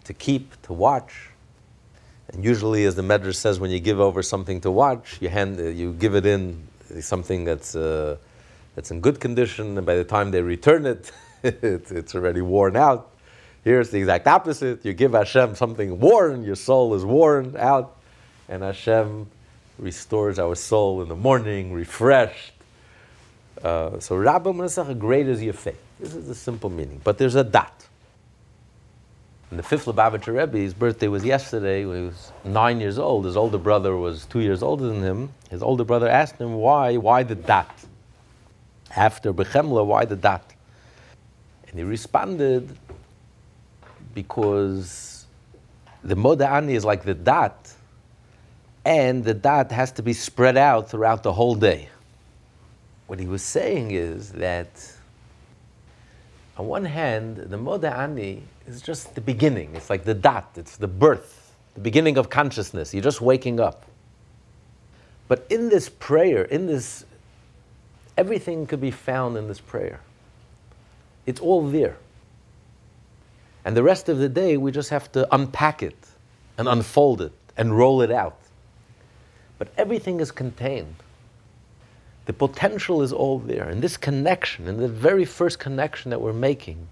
to 0.02 0.12
keep, 0.12 0.60
to 0.62 0.72
watch. 0.72 1.30
And 2.32 2.44
usually, 2.44 2.84
as 2.84 2.96
the 2.96 3.02
Medrash 3.02 3.36
says, 3.36 3.60
when 3.60 3.70
you 3.70 3.78
give 3.78 4.00
over 4.00 4.20
something 4.20 4.60
to 4.62 4.72
watch, 4.72 5.18
you, 5.20 5.28
hand, 5.28 5.60
uh, 5.60 5.66
you 5.66 5.92
give 5.92 6.16
it 6.16 6.26
in 6.26 6.66
something 7.00 7.44
that's, 7.44 7.76
uh, 7.76 8.16
that's 8.74 8.90
in 8.90 9.00
good 9.00 9.20
condition, 9.20 9.78
and 9.78 9.86
by 9.86 9.94
the 9.94 10.02
time 10.02 10.32
they 10.32 10.42
return 10.42 10.84
it, 10.84 11.12
it's, 11.44 11.92
it's 11.92 12.16
already 12.16 12.42
worn 12.42 12.74
out. 12.74 13.12
Here's 13.62 13.90
the 13.90 13.98
exact 13.98 14.26
opposite. 14.26 14.84
You 14.84 14.92
give 14.92 15.12
Hashem 15.12 15.54
something 15.54 16.00
worn, 16.00 16.42
your 16.42 16.56
soul 16.56 16.94
is 16.94 17.04
worn 17.04 17.54
out, 17.56 17.96
and 18.48 18.64
Hashem 18.64 19.30
restores 19.78 20.40
our 20.40 20.56
soul 20.56 21.00
in 21.00 21.08
the 21.08 21.14
morning, 21.14 21.72
refreshed. 21.72 22.54
Uh, 23.62 23.98
so 23.98 24.16
Rabba 24.16 24.50
emunasecha, 24.50 24.98
great 24.98 25.26
is 25.26 25.42
your 25.42 25.54
faith. 25.54 25.80
This 25.98 26.14
is 26.14 26.28
the 26.28 26.34
simple 26.34 26.70
meaning. 26.70 27.00
But 27.02 27.18
there's 27.18 27.34
a 27.34 27.44
dot. 27.44 27.86
And 29.50 29.58
the 29.58 29.62
fifth 29.62 29.84
Lubavitcher 29.84 30.38
Rebbe, 30.38 30.56
his 30.58 30.72
birthday 30.72 31.08
was 31.08 31.24
yesterday 31.24 31.84
when 31.84 31.96
he 31.98 32.04
was 32.06 32.32
nine 32.44 32.80
years 32.80 32.98
old. 32.98 33.26
His 33.26 33.36
older 33.36 33.58
brother 33.58 33.96
was 33.96 34.24
two 34.26 34.40
years 34.40 34.62
older 34.62 34.86
than 34.86 35.02
him. 35.02 35.30
His 35.50 35.62
older 35.62 35.84
brother 35.84 36.08
asked 36.08 36.36
him, 36.40 36.54
why, 36.54 36.96
why 36.96 37.22
the 37.22 37.34
dot? 37.34 37.70
After 38.96 39.32
Bechemla, 39.32 39.84
why 39.84 40.06
the 40.06 40.16
dot? 40.16 40.54
And 41.68 41.78
he 41.78 41.84
responded, 41.84 42.76
because 44.14 45.26
the 46.02 46.14
Moda'ani 46.14 46.72
is 46.72 46.84
like 46.84 47.04
the 47.04 47.14
dot, 47.14 47.72
and 48.84 49.24
the 49.24 49.34
dot 49.34 49.70
has 49.70 49.92
to 49.92 50.02
be 50.02 50.12
spread 50.12 50.56
out 50.56 50.90
throughout 50.90 51.22
the 51.22 51.32
whole 51.32 51.54
day. 51.54 51.88
What 53.12 53.20
he 53.20 53.26
was 53.26 53.42
saying 53.42 53.90
is 53.90 54.32
that 54.32 54.90
on 56.56 56.66
one 56.66 56.86
hand, 56.86 57.36
the 57.36 57.58
Moda 57.58 57.94
Ani 57.94 58.42
is 58.66 58.80
just 58.80 59.14
the 59.14 59.20
beginning. 59.20 59.76
It's 59.76 59.90
like 59.90 60.04
the 60.04 60.14
dot, 60.14 60.52
it's 60.56 60.78
the 60.78 60.88
birth, 60.88 61.54
the 61.74 61.80
beginning 61.82 62.16
of 62.16 62.30
consciousness. 62.30 62.94
You're 62.94 63.02
just 63.02 63.20
waking 63.20 63.60
up. 63.60 63.84
But 65.28 65.46
in 65.50 65.68
this 65.68 65.90
prayer, 65.90 66.44
in 66.44 66.66
this, 66.66 67.04
everything 68.16 68.66
could 68.66 68.80
be 68.80 68.90
found 68.90 69.36
in 69.36 69.46
this 69.46 69.60
prayer. 69.60 70.00
It's 71.26 71.38
all 71.38 71.68
there. 71.68 71.98
And 73.66 73.76
the 73.76 73.82
rest 73.82 74.08
of 74.08 74.16
the 74.16 74.28
day, 74.30 74.56
we 74.56 74.72
just 74.72 74.88
have 74.88 75.12
to 75.12 75.28
unpack 75.34 75.82
it 75.82 76.06
and 76.56 76.66
unfold 76.66 77.20
it 77.20 77.32
and 77.58 77.76
roll 77.76 78.00
it 78.00 78.10
out. 78.10 78.38
But 79.58 79.68
everything 79.76 80.18
is 80.18 80.30
contained. 80.30 81.01
The 82.26 82.32
potential 82.32 83.02
is 83.02 83.12
all 83.12 83.38
there. 83.38 83.68
And 83.68 83.82
this 83.82 83.96
connection, 83.96 84.68
and 84.68 84.78
the 84.78 84.88
very 84.88 85.24
first 85.24 85.58
connection 85.58 86.10
that 86.10 86.20
we're 86.20 86.32
making, 86.32 86.86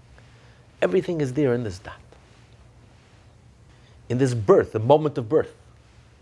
everything 0.81 1.21
is 1.21 1.33
there 1.33 1.53
in 1.53 1.63
this 1.63 1.79
dot. 1.79 1.95
In 4.09 4.17
this 4.17 4.33
birth, 4.33 4.73
the 4.73 4.79
moment 4.79 5.17
of 5.17 5.29
birth. 5.29 5.55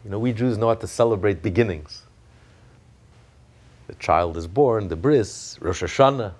You 0.05 0.11
know, 0.11 0.19
we 0.19 0.31
Jews 0.31 0.57
know 0.57 0.67
how 0.67 0.75
to 0.75 0.87
celebrate 0.87 1.41
beginnings. 1.41 2.03
The 3.87 3.95
child 3.95 4.37
is 4.37 4.45
born, 4.45 4.87
the 4.87 4.95
bris, 4.95 5.57
Rosh 5.59 5.81
Hashanah. 5.81 6.33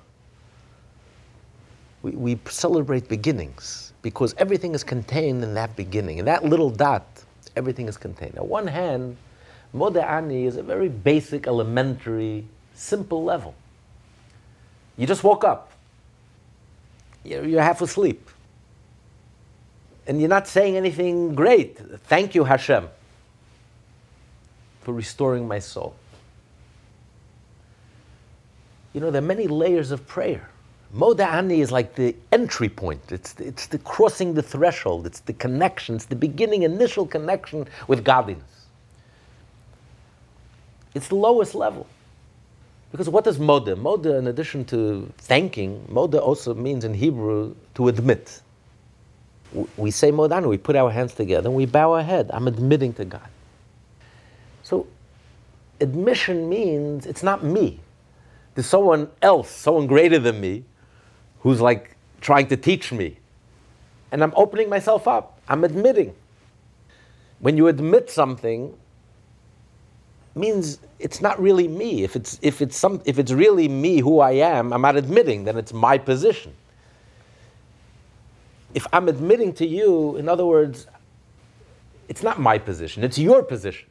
We, 2.03 2.11
we 2.11 2.39
celebrate 2.47 3.09
beginnings 3.09 3.93
because 4.03 4.35
everything 4.37 4.75
is 4.75 4.83
contained 4.83 5.43
in 5.43 5.55
that 5.55 5.75
beginning. 5.75 6.19
In 6.19 6.25
that 6.25 6.45
little 6.45 6.69
dot, 6.69 7.05
everything 7.55 7.87
is 7.87 7.97
contained. 7.97 8.37
On 8.37 8.47
one 8.47 8.67
hand, 8.67 9.17
Moda'ani 9.75 10.45
is 10.45 10.55
a 10.55 10.63
very 10.63 10.87
basic, 10.89 11.47
elementary 11.47 12.45
simple 12.79 13.23
level. 13.23 13.53
You 14.97 15.05
just 15.05 15.23
woke 15.23 15.43
up. 15.43 15.71
You're, 17.23 17.61
half 17.61 17.81
asleep. 17.81 18.29
And 20.07 20.19
you're 20.19 20.29
not 20.29 20.47
saying 20.47 20.75
anything 20.75 21.35
great. 21.35 21.77
Thank 22.05 22.33
you, 22.33 22.45
Hashem, 22.45 22.87
for 24.81 24.93
restoring 24.93 25.47
my 25.47 25.59
soul. 25.59 25.95
You 28.93 29.01
know, 29.01 29.11
there 29.11 29.21
are 29.21 29.25
many 29.25 29.47
layers 29.47 29.91
of 29.91 30.07
prayer. 30.07 30.49
Moda'ani 30.95 31.59
is 31.59 31.71
like 31.71 31.93
the 31.93 32.15
entry 32.31 32.69
point. 32.69 33.11
It's, 33.11 33.35
it's 33.39 33.67
the 33.67 33.77
crossing 33.77 34.33
the 34.33 34.41
threshold. 34.41 35.05
It's 35.05 35.19
the 35.19 35.33
connection. 35.33 35.95
It's 35.95 36.05
the 36.05 36.15
beginning, 36.15 36.63
initial 36.63 37.05
connection 37.05 37.67
with 37.87 38.03
godliness. 38.03 38.65
It's 40.95 41.09
the 41.09 41.15
lowest 41.15 41.53
level. 41.53 41.85
Because 42.91 43.09
what 43.09 43.23
does 43.23 43.37
moda? 43.37 43.75
Moda, 43.75 44.17
in 44.17 44.27
addition 44.27 44.65
to 44.65 45.11
thanking, 45.17 45.85
moda 45.91 46.19
also 46.19 46.55
means 46.55 46.83
in 46.83 46.93
Hebrew 46.93 47.55
to 47.75 47.87
admit. 47.87 48.41
We 49.77 49.91
say 49.91 50.11
modanu, 50.11 50.47
we 50.49 50.57
put 50.57 50.75
our 50.75 50.91
hands 50.91 51.13
together 51.13 51.49
and 51.49 51.55
we 51.55 51.65
bow 51.65 51.93
our 51.93 52.03
head. 52.03 52.29
I'm 52.33 52.47
admitting 52.47 52.93
to 52.93 53.05
God. 53.05 53.27
So, 54.63 54.87
admission 55.79 56.49
means 56.49 57.05
it's 57.05 57.23
not 57.23 57.43
me. 57.43 57.79
There's 58.55 58.67
someone 58.67 59.09
else, 59.21 59.49
someone 59.49 59.87
greater 59.87 60.19
than 60.19 60.39
me, 60.41 60.63
who's 61.41 61.61
like 61.61 61.95
trying 62.21 62.47
to 62.47 62.57
teach 62.57 62.91
me. 62.91 63.17
And 64.11 64.23
I'm 64.23 64.33
opening 64.35 64.69
myself 64.69 65.07
up. 65.07 65.39
I'm 65.47 65.63
admitting. 65.63 66.15
When 67.39 67.55
you 67.57 67.67
admit 67.67 68.09
something, 68.09 68.75
means 70.39 70.79
it's 70.99 71.21
not 71.21 71.39
really 71.41 71.67
me. 71.67 72.03
If 72.03 72.15
it's, 72.15 72.39
if, 72.41 72.61
it's 72.61 72.77
some, 72.77 73.01
if 73.05 73.19
it's 73.19 73.31
really 73.31 73.67
me 73.67 73.99
who 73.99 74.19
I 74.19 74.31
am, 74.31 74.73
I'm 74.73 74.81
not 74.81 74.95
admitting, 74.95 75.43
then 75.43 75.57
it's 75.57 75.73
my 75.73 75.97
position. 75.97 76.53
If 78.73 78.85
I'm 78.93 79.09
admitting 79.09 79.53
to 79.53 79.65
you, 79.65 80.15
in 80.17 80.29
other 80.29 80.45
words, 80.45 80.87
it's 82.07 82.23
not 82.23 82.39
my 82.39 82.57
position, 82.57 83.03
it's 83.03 83.17
your 83.17 83.43
position. 83.43 83.87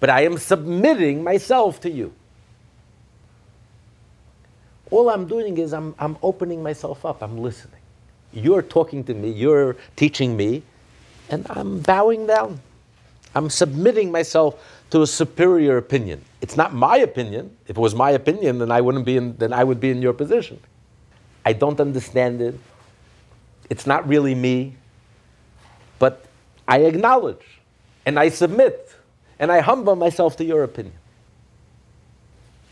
But 0.00 0.10
I 0.10 0.22
am 0.22 0.38
submitting 0.38 1.22
myself 1.22 1.80
to 1.80 1.90
you. 1.90 2.12
All 4.90 5.10
I'm 5.10 5.26
doing 5.26 5.58
is 5.58 5.72
I'm, 5.72 5.94
I'm 5.98 6.16
opening 6.22 6.62
myself 6.62 7.04
up, 7.04 7.22
I'm 7.22 7.38
listening. 7.38 7.80
You're 8.32 8.62
talking 8.62 9.04
to 9.04 9.14
me, 9.14 9.30
you're 9.30 9.76
teaching 9.96 10.36
me, 10.36 10.62
and 11.30 11.46
I'm 11.50 11.80
bowing 11.80 12.26
down. 12.26 12.60
I'm 13.34 13.50
submitting 13.50 14.12
myself 14.12 14.62
to 14.90 15.02
a 15.02 15.06
superior 15.06 15.76
opinion. 15.76 16.24
It's 16.40 16.56
not 16.56 16.74
my 16.74 16.98
opinion. 16.98 17.56
If 17.66 17.76
it 17.76 17.80
was 17.80 17.94
my 17.94 18.10
opinion, 18.10 18.58
then 18.58 18.70
I 18.70 18.80
wouldn't 18.80 19.04
be 19.04 19.16
in, 19.16 19.36
then 19.36 19.52
I 19.52 19.64
would 19.64 19.80
be 19.80 19.90
in 19.90 20.02
your 20.02 20.12
position. 20.12 20.60
I 21.44 21.52
don't 21.52 21.80
understand 21.80 22.40
it. 22.40 22.58
It's 23.70 23.86
not 23.86 24.06
really 24.06 24.34
me. 24.34 24.76
But 25.98 26.26
I 26.68 26.80
acknowledge 26.80 27.44
and 28.06 28.18
I 28.18 28.28
submit 28.28 28.94
and 29.38 29.50
I 29.50 29.60
humble 29.60 29.96
myself 29.96 30.36
to 30.36 30.44
your 30.44 30.62
opinion. 30.62 30.96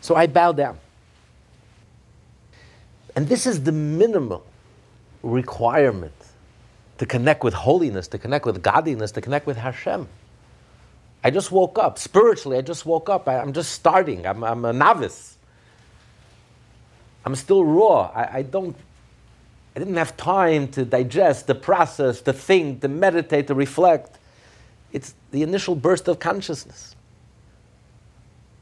So 0.00 0.14
I 0.14 0.26
bow 0.26 0.52
down. 0.52 0.78
And 3.14 3.28
this 3.28 3.46
is 3.46 3.62
the 3.62 3.72
minimal 3.72 4.44
requirement 5.22 6.14
to 6.98 7.06
connect 7.06 7.44
with 7.44 7.54
holiness, 7.54 8.08
to 8.08 8.18
connect 8.18 8.46
with 8.46 8.62
godliness, 8.62 9.12
to 9.12 9.20
connect 9.20 9.46
with 9.46 9.56
Hashem. 9.56 10.08
I 11.24 11.30
just 11.30 11.52
woke 11.52 11.78
up. 11.78 11.98
Spiritually, 11.98 12.58
I 12.58 12.62
just 12.62 12.84
woke 12.84 13.08
up. 13.08 13.28
I, 13.28 13.36
am 13.36 13.52
just 13.52 13.72
starting. 13.72 14.26
I'm, 14.26 14.42
I'm, 14.42 14.64
a 14.64 14.72
novice. 14.72 15.36
I'm 17.24 17.36
still 17.36 17.64
raw. 17.64 18.10
I, 18.14 18.38
I, 18.38 18.42
don't, 18.42 18.76
I 19.76 19.78
didn't 19.78 19.96
have 19.96 20.16
time 20.16 20.68
to 20.68 20.84
digest, 20.84 21.46
to 21.46 21.54
process, 21.54 22.20
to 22.22 22.32
think, 22.32 22.80
to 22.80 22.88
meditate, 22.88 23.46
to 23.46 23.54
reflect. 23.54 24.18
It's 24.92 25.14
the 25.30 25.42
initial 25.42 25.76
burst 25.76 26.08
of 26.08 26.18
consciousness. 26.18 26.96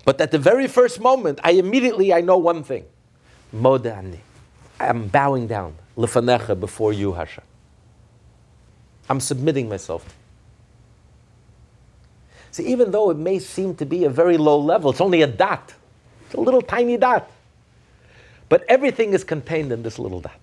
But 0.04 0.20
at 0.20 0.30
the 0.30 0.38
very 0.38 0.66
first 0.66 1.00
moment, 1.00 1.40
I 1.42 1.52
immediately 1.52 2.12
I 2.12 2.20
know 2.20 2.36
one 2.36 2.62
thing. 2.62 2.84
Modani. 3.54 4.18
I'm 4.78 5.08
bowing 5.08 5.46
down. 5.46 5.74
Lefanecha 5.96 6.58
before 6.58 6.92
you, 6.92 7.12
Hashem. 7.12 7.44
I'm 9.08 9.20
submitting 9.20 9.68
myself. 9.68 10.16
See, 12.52 12.66
even 12.66 12.90
though 12.90 13.10
it 13.10 13.16
may 13.16 13.38
seem 13.38 13.74
to 13.76 13.86
be 13.86 14.04
a 14.04 14.10
very 14.10 14.36
low 14.36 14.58
level, 14.58 14.90
it's 14.90 15.00
only 15.00 15.22
a 15.22 15.26
dot. 15.26 15.72
It's 16.26 16.34
a 16.34 16.40
little 16.40 16.62
tiny 16.62 16.96
dot. 16.96 17.30
But 18.48 18.64
everything 18.68 19.12
is 19.12 19.22
contained 19.22 19.70
in 19.70 19.82
this 19.82 19.98
little 19.98 20.20
dot. 20.20 20.40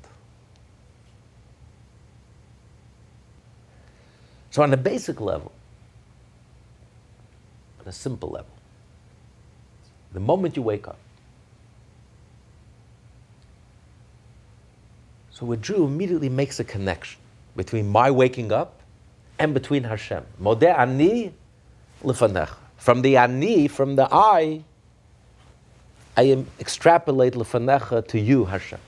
So, 4.52 4.64
on 4.64 4.74
a 4.74 4.78
basic 4.78 5.20
level, 5.20 5.52
on 7.82 7.88
a 7.88 7.92
simple 7.92 8.30
level, 8.30 8.52
the 10.14 10.20
moment 10.20 10.56
you 10.56 10.64
wake 10.64 10.88
up, 10.88 10.98
so 15.30 15.52
a 15.52 15.58
Jew 15.58 15.86
immediately 15.86 16.30
makes 16.30 16.60
a 16.60 16.64
connection 16.64 17.20
between 17.56 17.90
my 17.90 18.10
waking 18.10 18.52
up 18.52 18.80
and 19.38 19.54
between 19.54 19.84
Hashem. 19.84 20.26
Modeh 20.42 20.76
ani 20.76 21.34
lefanech. 22.04 22.50
From 22.78 23.02
the 23.02 23.18
ani, 23.18 23.68
from 23.68 23.96
the 23.96 24.08
I, 24.12 24.64
I 26.16 26.46
extrapolate 26.60 27.34
lefanecha 27.34 28.08
to 28.08 28.20
you, 28.20 28.46
Hashem. 28.46 28.80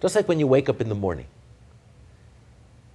Just 0.00 0.14
like 0.14 0.28
when 0.28 0.38
you 0.40 0.46
wake 0.46 0.68
up 0.68 0.80
in 0.80 0.88
the 0.88 0.94
morning. 0.94 1.26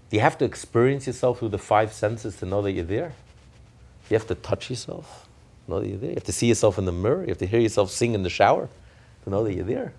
Do 0.09 0.17
you 0.17 0.21
have 0.21 0.37
to 0.39 0.45
experience 0.45 1.07
yourself 1.07 1.39
through 1.39 1.49
the 1.49 1.57
five 1.57 1.93
senses 1.93 2.35
to 2.37 2.45
know 2.45 2.61
that 2.61 2.73
you're 2.73 2.83
there? 2.83 3.13
You 4.09 4.15
have 4.17 4.27
to 4.27 4.35
touch 4.35 4.69
yourself, 4.69 5.27
know 5.69 5.79
that 5.79 5.87
you're 5.87 5.97
there. 5.97 6.09
You 6.09 6.15
have 6.15 6.25
to 6.25 6.33
see 6.33 6.47
yourself 6.47 6.77
in 6.77 6.83
the 6.83 6.91
mirror. 6.91 7.21
You 7.21 7.29
have 7.29 7.37
to 7.37 7.45
hear 7.45 7.61
yourself 7.61 7.91
sing 7.91 8.13
in 8.13 8.23
the 8.23 8.29
shower 8.29 8.67
to 9.23 9.29
know 9.29 9.43
that 9.45 9.53
you're 9.53 9.63
there. 9.63 9.93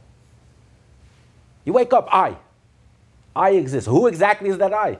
You 1.65 1.73
wake 1.73 1.95
up, 1.95 2.09
I. 2.13 2.37
I 3.35 3.53
exist. 3.53 3.87
Who 3.87 4.07
exactly 4.07 4.51
is 4.51 4.59
that 4.59 4.75
I? 4.75 4.99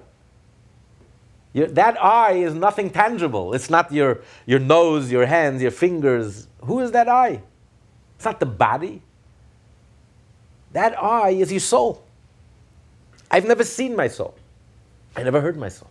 Your, 1.53 1.67
that 1.69 2.03
I 2.03 2.33
is 2.33 2.55
nothing 2.55 2.91
tangible. 2.91 3.53
It's 3.53 3.69
not 3.69 3.93
your, 3.93 4.21
your 4.47 4.59
nose, 4.59 5.13
your 5.13 5.27
hands, 5.27 5.61
your 5.61 5.71
fingers. 5.71 6.49
Who 6.65 6.81
is 6.81 6.93
that 6.93 7.09
I? 7.09 7.43
It's 8.17 8.25
not 8.25 8.41
the 8.41 8.47
body. 8.47 9.03
That 10.73 11.01
I 11.03 11.31
is 11.31 11.51
your 11.51 11.61
soul. 11.61 12.03
I've 13.31 13.47
never 13.47 13.65
seen 13.65 13.95
my 13.95 14.09
soul. 14.09 14.35
I 15.15 15.23
never 15.23 15.41
heard 15.41 15.57
my 15.57 15.69
soul. 15.69 15.91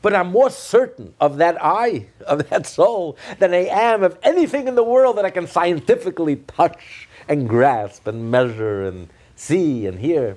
But 0.00 0.14
I'm 0.14 0.30
more 0.30 0.50
certain 0.50 1.14
of 1.20 1.38
that 1.38 1.56
I, 1.60 2.06
of 2.26 2.48
that 2.50 2.66
soul, 2.66 3.16
than 3.38 3.52
I 3.52 3.66
am 3.66 4.02
of 4.02 4.18
anything 4.22 4.68
in 4.68 4.74
the 4.74 4.84
world 4.84 5.18
that 5.18 5.24
I 5.24 5.30
can 5.30 5.46
scientifically 5.46 6.36
touch 6.36 7.08
and 7.28 7.48
grasp 7.48 8.06
and 8.06 8.30
measure 8.30 8.84
and 8.84 9.08
see 9.36 9.86
and 9.86 9.98
hear. 9.98 10.36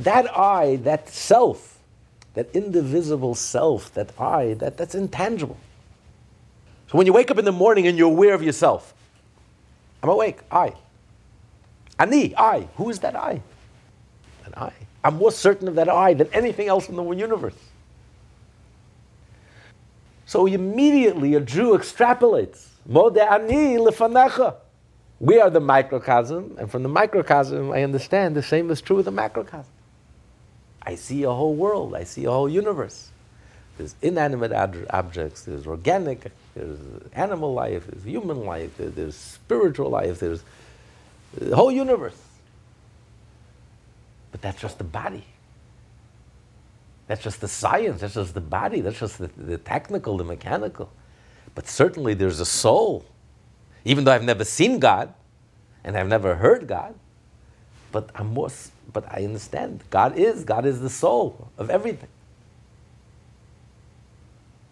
That 0.00 0.36
I, 0.36 0.76
that 0.76 1.08
self, 1.08 1.71
that 2.34 2.48
indivisible 2.54 3.34
self, 3.34 3.92
that 3.94 4.18
I, 4.20 4.54
that, 4.54 4.76
that's 4.76 4.94
intangible. 4.94 5.58
So 6.90 6.98
when 6.98 7.06
you 7.06 7.12
wake 7.12 7.30
up 7.30 7.38
in 7.38 7.44
the 7.44 7.52
morning 7.52 7.86
and 7.86 7.96
you're 7.96 8.10
aware 8.10 8.34
of 8.34 8.42
yourself, 8.42 8.94
I'm 10.02 10.08
awake, 10.08 10.40
I. 10.50 10.74
Ani, 11.98 12.34
I. 12.36 12.68
Who 12.76 12.90
is 12.90 12.98
that 13.00 13.14
I? 13.14 13.40
That 14.44 14.58
I. 14.58 14.72
I'm 15.04 15.16
more 15.16 15.32
certain 15.32 15.68
of 15.68 15.74
that 15.76 15.88
I 15.88 16.14
than 16.14 16.28
anything 16.32 16.68
else 16.68 16.88
in 16.88 16.96
the 16.96 17.10
universe. 17.10 17.54
So 20.26 20.46
immediately 20.46 21.34
a 21.34 21.40
Jew 21.40 21.76
extrapolates. 21.76 22.68
Mode 22.86 23.18
ani 23.18 23.76
lefanecha. 23.76 24.56
We 25.20 25.40
are 25.40 25.50
the 25.50 25.60
microcosm, 25.60 26.56
and 26.58 26.70
from 26.70 26.82
the 26.82 26.88
microcosm, 26.88 27.70
I 27.70 27.84
understand 27.84 28.34
the 28.34 28.42
same 28.42 28.70
is 28.70 28.80
true 28.80 28.96
with 28.96 29.04
the 29.04 29.12
macrocosm. 29.12 29.70
I 30.84 30.96
see 30.96 31.22
a 31.22 31.32
whole 31.32 31.54
world, 31.54 31.94
I 31.94 32.04
see 32.04 32.24
a 32.24 32.30
whole 32.30 32.48
universe. 32.48 33.10
There's 33.78 33.94
inanimate 34.02 34.52
ad- 34.52 34.86
objects, 34.90 35.44
there's 35.44 35.66
organic, 35.66 36.30
there's 36.54 36.78
animal 37.14 37.54
life, 37.54 37.86
there's 37.86 38.04
human 38.04 38.44
life, 38.44 38.76
there's, 38.76 38.94
there's 38.94 39.16
spiritual 39.16 39.90
life, 39.90 40.18
there's 40.20 40.42
the 41.38 41.56
whole 41.56 41.72
universe. 41.72 42.16
But 44.30 44.42
that's 44.42 44.60
just 44.60 44.78
the 44.78 44.84
body. 44.84 45.24
That's 47.06 47.22
just 47.22 47.40
the 47.40 47.48
science, 47.48 48.00
that's 48.00 48.14
just 48.14 48.34
the 48.34 48.40
body, 48.40 48.80
that's 48.80 48.98
just 48.98 49.18
the, 49.18 49.28
the 49.36 49.58
technical, 49.58 50.16
the 50.16 50.24
mechanical. 50.24 50.90
But 51.54 51.68
certainly 51.68 52.14
there's 52.14 52.40
a 52.40 52.46
soul. 52.46 53.04
Even 53.84 54.04
though 54.04 54.12
I've 54.12 54.22
never 54.22 54.44
seen 54.44 54.78
God 54.78 55.12
and 55.84 55.96
I've 55.96 56.08
never 56.08 56.36
heard 56.36 56.66
God, 56.66 56.94
but 57.90 58.10
I'm 58.14 58.28
more, 58.28 58.50
but 58.92 59.04
I 59.10 59.24
understand 59.24 59.82
God 59.90 60.16
is, 60.16 60.44
God 60.44 60.66
is 60.66 60.80
the 60.80 60.90
soul 60.90 61.48
of 61.58 61.70
everything. 61.70 62.08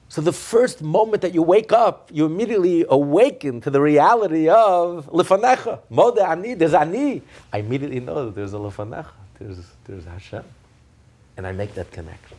So 0.09 0.21
the 0.21 0.33
first 0.33 0.83
moment 0.83 1.23
that 1.23 1.35
you 1.35 1.43
wake 1.43 1.73
up, 1.73 2.11
you 2.13 2.27
immediately 2.27 2.85
awaken 2.89 3.61
to 3.61 3.71
the 3.71 3.81
reality 3.81 4.49
of 4.49 5.07
lefanecha. 5.13 5.79
Mode 5.89 6.19
ani, 6.19 6.55
there's 6.55 6.75
ani. 6.75 7.23
I 7.53 7.59
immediately 7.59 8.01
know 8.01 8.27
that 8.27 8.35
there's 8.35 8.53
a 8.53 8.57
lefanecha. 8.57 9.07
There's, 9.39 9.59
there's 9.85 10.05
Hashem. 10.05 10.45
And 11.37 11.47
I 11.47 11.53
make 11.53 11.75
that 11.75 11.93
connection. 11.93 12.37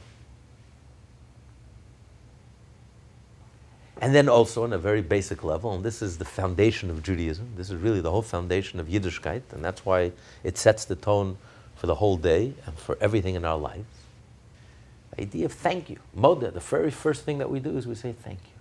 And 4.01 4.13
then 4.13 4.27
also 4.27 4.63
on 4.63 4.73
a 4.73 4.77
very 4.77 5.01
basic 5.01 5.43
level, 5.43 5.73
and 5.73 5.83
this 5.83 6.01
is 6.01 6.17
the 6.17 6.25
foundation 6.25 6.89
of 6.89 7.03
Judaism, 7.03 7.53
this 7.55 7.69
is 7.69 7.75
really 7.75 8.01
the 8.01 8.09
whole 8.11 8.23
foundation 8.23 8.79
of 8.79 8.87
Yiddishkeit, 8.87 9.43
and 9.51 9.63
that's 9.63 9.85
why 9.85 10.11
it 10.43 10.57
sets 10.57 10.85
the 10.85 10.95
tone 10.95 11.37
for 11.81 11.87
the 11.87 11.95
whole 11.95 12.15
day 12.15 12.53
and 12.67 12.77
for 12.77 12.95
everything 13.01 13.33
in 13.33 13.43
our 13.43 13.57
lives. 13.57 13.87
The 15.15 15.23
idea 15.23 15.47
of 15.47 15.51
thank 15.51 15.89
you. 15.89 15.97
Moda, 16.15 16.53
the 16.53 16.59
very 16.59 16.91
first 16.91 17.23
thing 17.23 17.39
that 17.39 17.49
we 17.49 17.59
do 17.59 17.75
is 17.75 17.87
we 17.87 17.95
say 17.95 18.11
thank 18.11 18.37
you. 18.37 18.59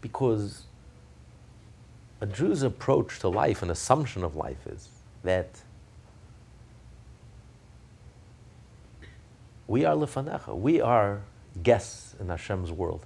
Because 0.00 0.62
a 2.22 2.26
Jew's 2.26 2.62
approach 2.62 3.18
to 3.18 3.28
life, 3.28 3.60
an 3.60 3.68
assumption 3.68 4.24
of 4.24 4.36
life 4.36 4.66
is 4.66 4.88
that 5.22 5.50
we 9.66 9.84
are 9.84 9.94
lefanecha, 9.94 10.58
we 10.58 10.80
are 10.80 11.20
guests 11.62 12.14
in 12.18 12.30
Hashem's 12.30 12.72
world. 12.72 13.04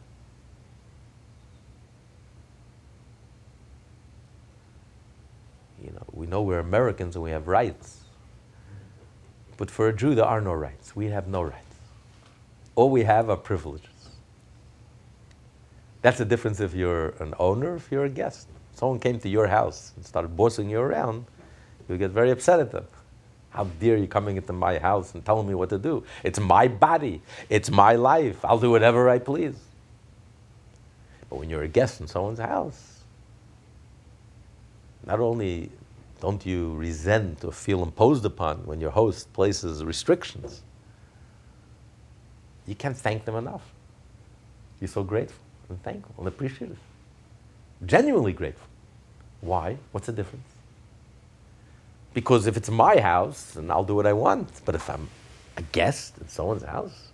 You 5.82 5.90
know, 5.90 6.03
we 6.14 6.26
know 6.26 6.42
we're 6.42 6.60
Americans 6.60 7.16
and 7.16 7.24
we 7.24 7.30
have 7.30 7.48
rights. 7.48 8.00
But 9.56 9.70
for 9.70 9.88
a 9.88 9.92
Jew, 9.92 10.14
there 10.14 10.24
are 10.24 10.40
no 10.40 10.52
rights. 10.52 10.94
We 10.96 11.06
have 11.06 11.26
no 11.26 11.42
rights. 11.42 11.76
All 12.74 12.90
we 12.90 13.04
have 13.04 13.30
are 13.30 13.36
privileges. 13.36 13.88
That's 16.02 16.18
the 16.18 16.24
difference 16.24 16.60
if 16.60 16.74
you're 16.74 17.10
an 17.20 17.34
owner, 17.38 17.76
if 17.76 17.90
you're 17.90 18.04
a 18.04 18.10
guest. 18.10 18.48
Someone 18.74 18.98
came 18.98 19.18
to 19.20 19.28
your 19.28 19.46
house 19.46 19.92
and 19.96 20.04
started 20.04 20.36
bossing 20.36 20.68
you 20.68 20.80
around, 20.80 21.24
you 21.88 21.96
get 21.96 22.10
very 22.10 22.30
upset 22.30 22.60
at 22.60 22.70
them. 22.70 22.86
How 23.50 23.64
dare 23.64 23.96
you 23.96 24.08
coming 24.08 24.36
into 24.36 24.52
my 24.52 24.78
house 24.78 25.14
and 25.14 25.24
telling 25.24 25.46
me 25.46 25.54
what 25.54 25.68
to 25.70 25.78
do? 25.78 26.04
It's 26.24 26.40
my 26.40 26.66
body. 26.66 27.22
It's 27.48 27.70
my 27.70 27.94
life. 27.94 28.44
I'll 28.44 28.58
do 28.58 28.70
whatever 28.70 29.08
I 29.08 29.18
please. 29.18 29.54
But 31.30 31.36
when 31.36 31.50
you're 31.50 31.62
a 31.62 31.68
guest 31.68 32.00
in 32.00 32.08
someone's 32.08 32.40
house, 32.40 33.00
not 35.06 35.20
only 35.20 35.70
don't 36.24 36.46
you 36.46 36.74
resent 36.76 37.44
or 37.44 37.52
feel 37.52 37.82
imposed 37.82 38.24
upon 38.24 38.56
when 38.64 38.80
your 38.80 38.90
host 38.90 39.30
places 39.34 39.84
restrictions, 39.84 40.62
you 42.66 42.74
can't 42.74 42.96
thank 42.96 43.26
them 43.26 43.34
enough. 43.34 43.66
You're 44.80 44.88
so 44.88 45.02
grateful 45.04 45.44
and 45.68 45.82
thankful 45.82 46.14
and 46.16 46.26
appreciative. 46.26 46.78
Genuinely 47.84 48.32
grateful. 48.32 48.66
Why? 49.42 49.76
What's 49.92 50.06
the 50.06 50.14
difference? 50.14 50.48
Because 52.14 52.46
if 52.46 52.56
it's 52.56 52.70
my 52.70 53.00
house, 53.00 53.50
then 53.52 53.70
I'll 53.70 53.84
do 53.84 53.94
what 53.94 54.06
I 54.06 54.14
want. 54.14 54.48
But 54.64 54.74
if 54.74 54.88
I'm 54.88 55.10
a 55.58 55.62
guest 55.78 56.14
in 56.22 56.28
someone's 56.28 56.62
house, 56.62 57.08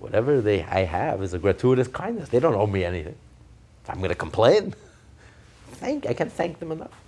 whatever 0.00 0.40
they 0.40 0.64
I 0.64 0.80
have 0.80 1.22
is 1.22 1.32
a 1.32 1.38
gratuitous 1.38 1.86
kindness. 1.86 2.28
They 2.30 2.40
don't 2.40 2.56
owe 2.56 2.66
me 2.66 2.82
anything. 2.84 3.18
If 3.84 3.90
I'm 3.90 3.98
going 3.98 4.08
to 4.08 4.16
complain, 4.16 4.74
thank 5.74 6.06
I 6.06 6.14
can't 6.14 6.32
thank 6.32 6.58
them 6.58 6.72
enough. 6.72 6.98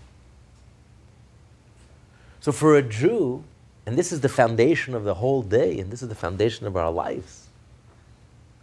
So 2.42 2.50
for 2.50 2.76
a 2.76 2.82
Jew, 2.82 3.44
and 3.86 3.96
this 3.96 4.10
is 4.10 4.20
the 4.20 4.28
foundation 4.28 4.96
of 4.96 5.04
the 5.04 5.14
whole 5.14 5.42
day, 5.42 5.78
and 5.78 5.92
this 5.92 6.02
is 6.02 6.08
the 6.08 6.16
foundation 6.16 6.66
of 6.66 6.76
our 6.76 6.90
lives. 6.90 7.46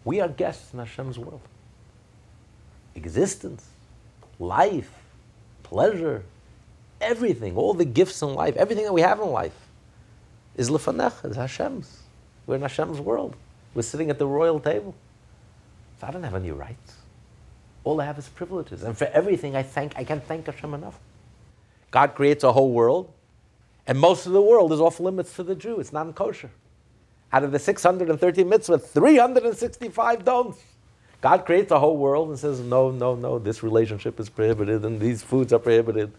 We 0.03 0.19
are 0.19 0.27
guests 0.27 0.73
in 0.73 0.79
Hashem's 0.79 1.17
world. 1.17 1.39
Existence, 2.93 3.65
life, 4.37 4.91
pleasure, 5.63 6.25
everything, 6.99 7.55
all 7.55 7.73
the 7.73 7.85
gifts 7.85 8.21
in 8.21 8.33
life, 8.33 8.57
everything 8.57 8.83
that 8.83 8.91
we 8.91 8.99
have 8.99 9.21
in 9.21 9.29
life 9.29 9.55
is 10.57 10.69
lefanech, 10.69 11.23
is 11.23 11.37
Hashem's. 11.37 12.03
We're 12.47 12.55
in 12.55 12.61
Hashem's 12.63 12.99
world. 12.99 13.37
We're 13.73 13.83
sitting 13.83 14.09
at 14.09 14.19
the 14.19 14.27
royal 14.27 14.59
table. 14.59 14.93
So 16.01 16.07
I 16.07 16.11
don't 16.11 16.23
have 16.23 16.35
any 16.35 16.51
rights. 16.51 16.95
All 17.85 18.01
I 18.01 18.05
have 18.05 18.17
is 18.17 18.27
privileges. 18.27 18.83
And 18.83 18.97
for 18.97 19.05
everything 19.05 19.55
I 19.55 19.63
thank, 19.63 19.93
I 19.95 20.03
can't 20.03 20.25
thank 20.25 20.47
Hashem 20.47 20.73
enough. 20.73 20.99
God 21.91 22.13
creates 22.13 22.43
a 22.43 22.51
whole 22.51 22.73
world, 22.73 23.13
and 23.89 23.97
most 23.99 24.27
of 24.27 24.33
the 24.33 24.41
world 24.41 24.71
is 24.71 24.79
off 24.79 24.99
limits 24.99 25.33
for 25.33 25.41
the 25.41 25.55
Jew. 25.55 25.79
It's 25.79 25.91
non 25.91 26.13
kosher. 26.13 26.51
Out 27.33 27.43
of 27.43 27.51
the 27.51 27.57
630 27.57 28.43
mitzvahs, 28.43 28.83
365 28.83 30.23
don't. 30.23 30.55
God 31.21 31.43
creates 31.43 31.71
a 31.71 31.79
whole 31.79 31.97
world 31.97 32.29
and 32.29 32.37
says, 32.37 32.59
no, 32.59 32.91
no, 32.91 33.15
no, 33.15 33.39
this 33.39 33.63
relationship 33.63 34.19
is 34.19 34.29
prohibited 34.29 34.85
and 34.85 34.99
these 34.99 35.23
foods 35.23 35.51
are 35.51 35.57
prohibited. 35.57 36.11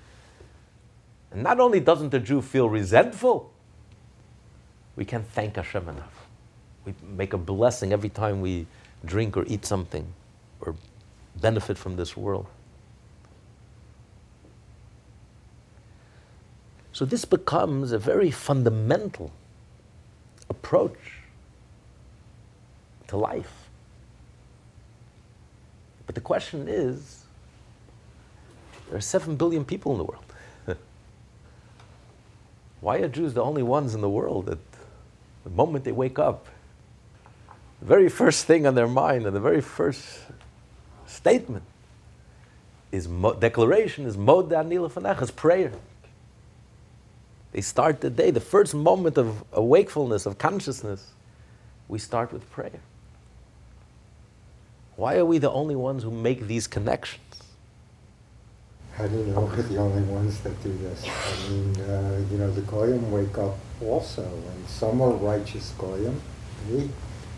And 1.30 1.44
not 1.44 1.60
only 1.60 1.78
doesn't 1.78 2.10
the 2.10 2.18
Jew 2.18 2.42
feel 2.42 2.68
resentful, 2.68 3.52
we 4.96 5.04
can't 5.04 5.26
thank 5.28 5.54
Hashem 5.54 5.88
enough. 5.88 6.26
We 6.84 6.92
make 7.16 7.34
a 7.34 7.38
blessing 7.38 7.92
every 7.92 8.08
time 8.08 8.40
we 8.40 8.66
drink 9.04 9.36
or 9.36 9.44
eat 9.46 9.64
something 9.64 10.12
or 10.60 10.74
benefit 11.40 11.78
from 11.78 11.94
this 11.94 12.16
world. 12.16 12.48
So 17.00 17.06
this 17.06 17.24
becomes 17.24 17.92
a 17.92 17.98
very 17.98 18.30
fundamental 18.30 19.32
approach 20.50 21.22
to 23.06 23.16
life. 23.16 23.70
But 26.04 26.14
the 26.14 26.20
question 26.20 26.68
is 26.68 27.24
there 28.90 28.98
are 28.98 29.00
seven 29.00 29.36
billion 29.36 29.64
people 29.64 29.92
in 29.92 29.96
the 29.96 30.04
world. 30.04 30.24
Why 32.82 32.98
are 32.98 33.08
Jews 33.08 33.32
the 33.32 33.42
only 33.42 33.62
ones 33.62 33.94
in 33.94 34.02
the 34.02 34.10
world 34.10 34.44
that 34.44 34.58
the 35.44 35.48
moment 35.48 35.84
they 35.84 35.92
wake 35.92 36.18
up, 36.18 36.48
the 37.80 37.86
very 37.86 38.10
first 38.10 38.44
thing 38.44 38.66
on 38.66 38.74
their 38.74 38.86
mind 38.86 39.24
and 39.24 39.34
the 39.34 39.40
very 39.40 39.62
first 39.62 40.04
statement 41.06 41.64
is 42.92 43.06
declaration 43.06 44.04
is 44.04 44.18
mod 44.18 44.50
anila 44.50 45.22
is 45.22 45.30
prayer. 45.30 45.72
They 47.52 47.60
start 47.60 48.00
the 48.00 48.10
day, 48.10 48.30
the 48.30 48.40
first 48.40 48.74
moment 48.74 49.18
of 49.18 49.44
wakefulness, 49.52 50.26
of 50.26 50.38
consciousness, 50.38 51.10
we 51.88 51.98
start 51.98 52.32
with 52.32 52.48
prayer. 52.50 52.80
Why 54.96 55.16
are 55.16 55.24
we 55.24 55.38
the 55.38 55.50
only 55.50 55.74
ones 55.74 56.02
who 56.02 56.10
make 56.10 56.46
these 56.46 56.66
connections? 56.66 57.24
How 58.94 59.06
do 59.06 59.16
you 59.16 59.24
know 59.24 59.40
we're 59.40 59.62
the 59.62 59.78
only 59.78 60.02
ones 60.02 60.40
that 60.40 60.62
do 60.62 60.76
this? 60.76 61.04
I 61.06 61.48
mean, 61.48 61.80
uh, 61.80 62.22
you 62.30 62.38
know, 62.38 62.50
the 62.50 62.60
Goyim 62.62 63.10
wake 63.10 63.38
up 63.38 63.56
also, 63.82 64.22
and 64.22 64.68
some 64.68 65.00
are 65.00 65.10
righteous 65.12 65.72
Goyim. 65.78 66.20
They, 66.68 66.88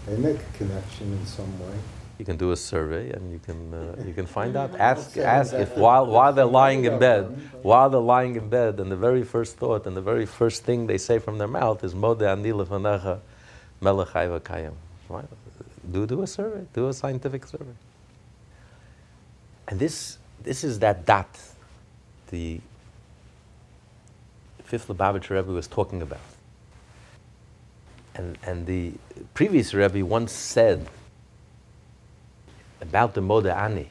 they 0.07 0.16
make 0.16 0.40
a 0.40 0.59
connection 0.59 1.12
in 1.12 1.25
some 1.25 1.59
way. 1.61 1.77
You 2.22 2.26
can 2.26 2.37
do 2.37 2.52
a 2.52 2.56
survey 2.56 3.11
and 3.11 3.32
you 3.32 3.40
can, 3.40 3.74
uh, 3.74 4.00
you 4.06 4.14
can 4.14 4.26
find 4.26 4.54
out. 4.54 4.70
Ask, 4.78 5.16
ask 5.16 5.54
if 5.54 5.76
while, 5.76 6.06
while 6.06 6.32
they're 6.32 6.44
lying 6.44 6.85
in 6.85 7.00
bed, 7.00 7.24
while 7.62 7.90
they're 7.90 8.00
lying 8.00 8.37
in 8.37 8.48
bed, 8.48 8.78
and 8.78 8.92
the 8.92 8.96
very 8.96 9.24
first 9.24 9.56
thought 9.56 9.88
and 9.88 9.96
the 9.96 10.00
very 10.00 10.24
first 10.24 10.62
thing 10.62 10.87
they 10.87 10.98
say 10.98 11.18
from 11.18 11.38
their 11.38 11.48
mouth 11.48 11.82
is 11.82 11.96
Mode 11.96 12.22
ani 12.22 12.52
lefanecha 12.52 13.18
melech 13.80 14.11
kayim. 14.44 14.74
Do, 15.90 16.06
do 16.06 16.22
a 16.22 16.26
survey, 16.28 16.64
do 16.72 16.87
a 16.87 16.92
scientific 16.92 17.44
survey. 17.44 17.74
And 19.66 19.80
this, 19.80 20.18
this 20.44 20.62
is 20.62 20.78
that 20.78 21.04
dot 21.04 21.37
the 22.28 22.61
fifth 24.62 24.87
Lubavitcher 24.87 25.30
Rebbe 25.30 25.50
was 25.50 25.66
talking 25.66 26.02
about. 26.02 26.20
And, 28.14 28.38
and 28.44 28.64
the 28.66 28.92
previous 29.35 29.74
Rebbe 29.74 30.06
once 30.06 30.30
said 30.30 30.87
about 32.83 33.14
the 33.14 33.21
Moda 33.23 33.57
Ani, 33.57 33.88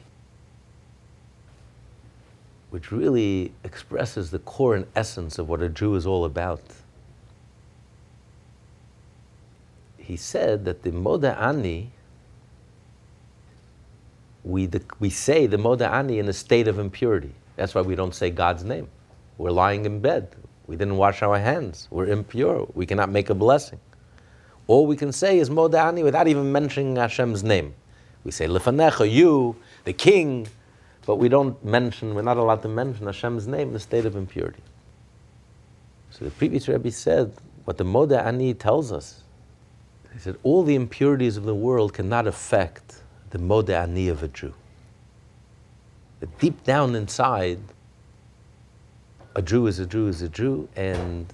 which 2.70 2.92
really 2.92 3.52
expresses 3.64 4.30
the 4.30 4.38
core 4.38 4.76
and 4.76 4.86
essence 4.94 5.38
of 5.38 5.48
what 5.48 5.62
a 5.62 5.68
Jew 5.68 5.94
is 5.94 6.06
all 6.06 6.24
about. 6.24 6.60
He 9.96 10.16
said 10.16 10.66
that 10.66 10.82
the 10.82 10.90
Moda 10.90 11.36
Ani, 11.40 11.90
we, 14.44 14.66
the, 14.66 14.82
we 15.00 15.08
say 15.08 15.46
the 15.46 15.56
Moda 15.56 15.90
Ani 15.90 16.18
in 16.18 16.28
a 16.28 16.32
state 16.32 16.68
of 16.68 16.78
impurity. 16.78 17.32
That's 17.56 17.74
why 17.74 17.80
we 17.80 17.94
don't 17.94 18.14
say 18.14 18.30
God's 18.30 18.62
name. 18.62 18.88
We're 19.38 19.52
lying 19.52 19.86
in 19.86 20.00
bed. 20.00 20.36
We 20.66 20.76
didn't 20.76 20.96
wash 20.96 21.22
our 21.22 21.38
hands. 21.38 21.88
We're 21.90 22.06
impure. 22.06 22.68
We 22.74 22.84
cannot 22.84 23.10
make 23.10 23.30
a 23.30 23.34
blessing. 23.34 23.80
All 24.66 24.86
we 24.86 24.96
can 24.96 25.12
say 25.12 25.38
is 25.38 25.48
Modani 25.48 26.04
without 26.04 26.28
even 26.28 26.52
mentioning 26.52 26.96
Hashem's 26.96 27.42
name. 27.42 27.74
We 28.24 28.30
say 28.30 28.46
Lefanecha, 28.46 29.10
you, 29.10 29.56
the 29.84 29.92
king, 29.92 30.48
but 31.06 31.16
we 31.16 31.28
don't 31.28 31.62
mention, 31.64 32.14
we're 32.14 32.22
not 32.22 32.36
allowed 32.36 32.62
to 32.62 32.68
mention 32.68 33.06
Hashem's 33.06 33.46
name 33.46 33.68
in 33.68 33.72
the 33.72 33.80
state 33.80 34.04
of 34.04 34.14
impurity. 34.14 34.62
So 36.10 36.24
the 36.24 36.30
previous 36.30 36.68
Rebbe 36.68 36.90
said, 36.90 37.32
what 37.64 37.78
the 37.78 37.84
Moda 37.84 38.24
Ani 38.24 38.54
tells 38.54 38.92
us, 38.92 39.22
he 40.12 40.18
said, 40.18 40.36
all 40.42 40.62
the 40.62 40.74
impurities 40.74 41.36
of 41.36 41.44
the 41.44 41.54
world 41.54 41.94
cannot 41.94 42.26
affect 42.26 43.02
the 43.30 43.38
Moda 43.38 43.82
Ani 43.82 44.08
of 44.08 44.22
a 44.22 44.28
Jew. 44.28 44.54
But 46.20 46.38
deep 46.38 46.62
down 46.64 46.94
inside, 46.94 47.58
a 49.34 49.42
Jew 49.42 49.66
is 49.66 49.78
a 49.78 49.86
Jew 49.86 50.06
is 50.08 50.22
a 50.22 50.28
Jew, 50.28 50.68
and 50.76 51.26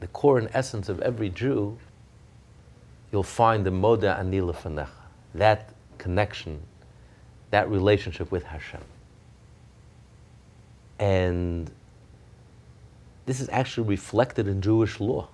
the 0.00 0.06
core 0.08 0.38
and 0.38 0.48
essence 0.52 0.88
of 0.88 1.00
every 1.00 1.30
Jew, 1.30 1.76
you'll 3.10 3.22
find 3.22 3.64
the 3.64 3.70
moda 3.70 4.18
anila 4.18 4.54
fanecha, 4.54 4.88
that 5.38 5.72
connection, 5.98 6.60
that 7.50 7.68
relationship 7.70 8.30
with 8.30 8.44
Hashem. 8.44 8.82
And 10.98 11.70
this 13.26 13.40
is 13.40 13.48
actually 13.50 13.88
reflected 13.88 14.48
in 14.48 14.60
Jewish 14.60 15.00
law. 15.00 15.28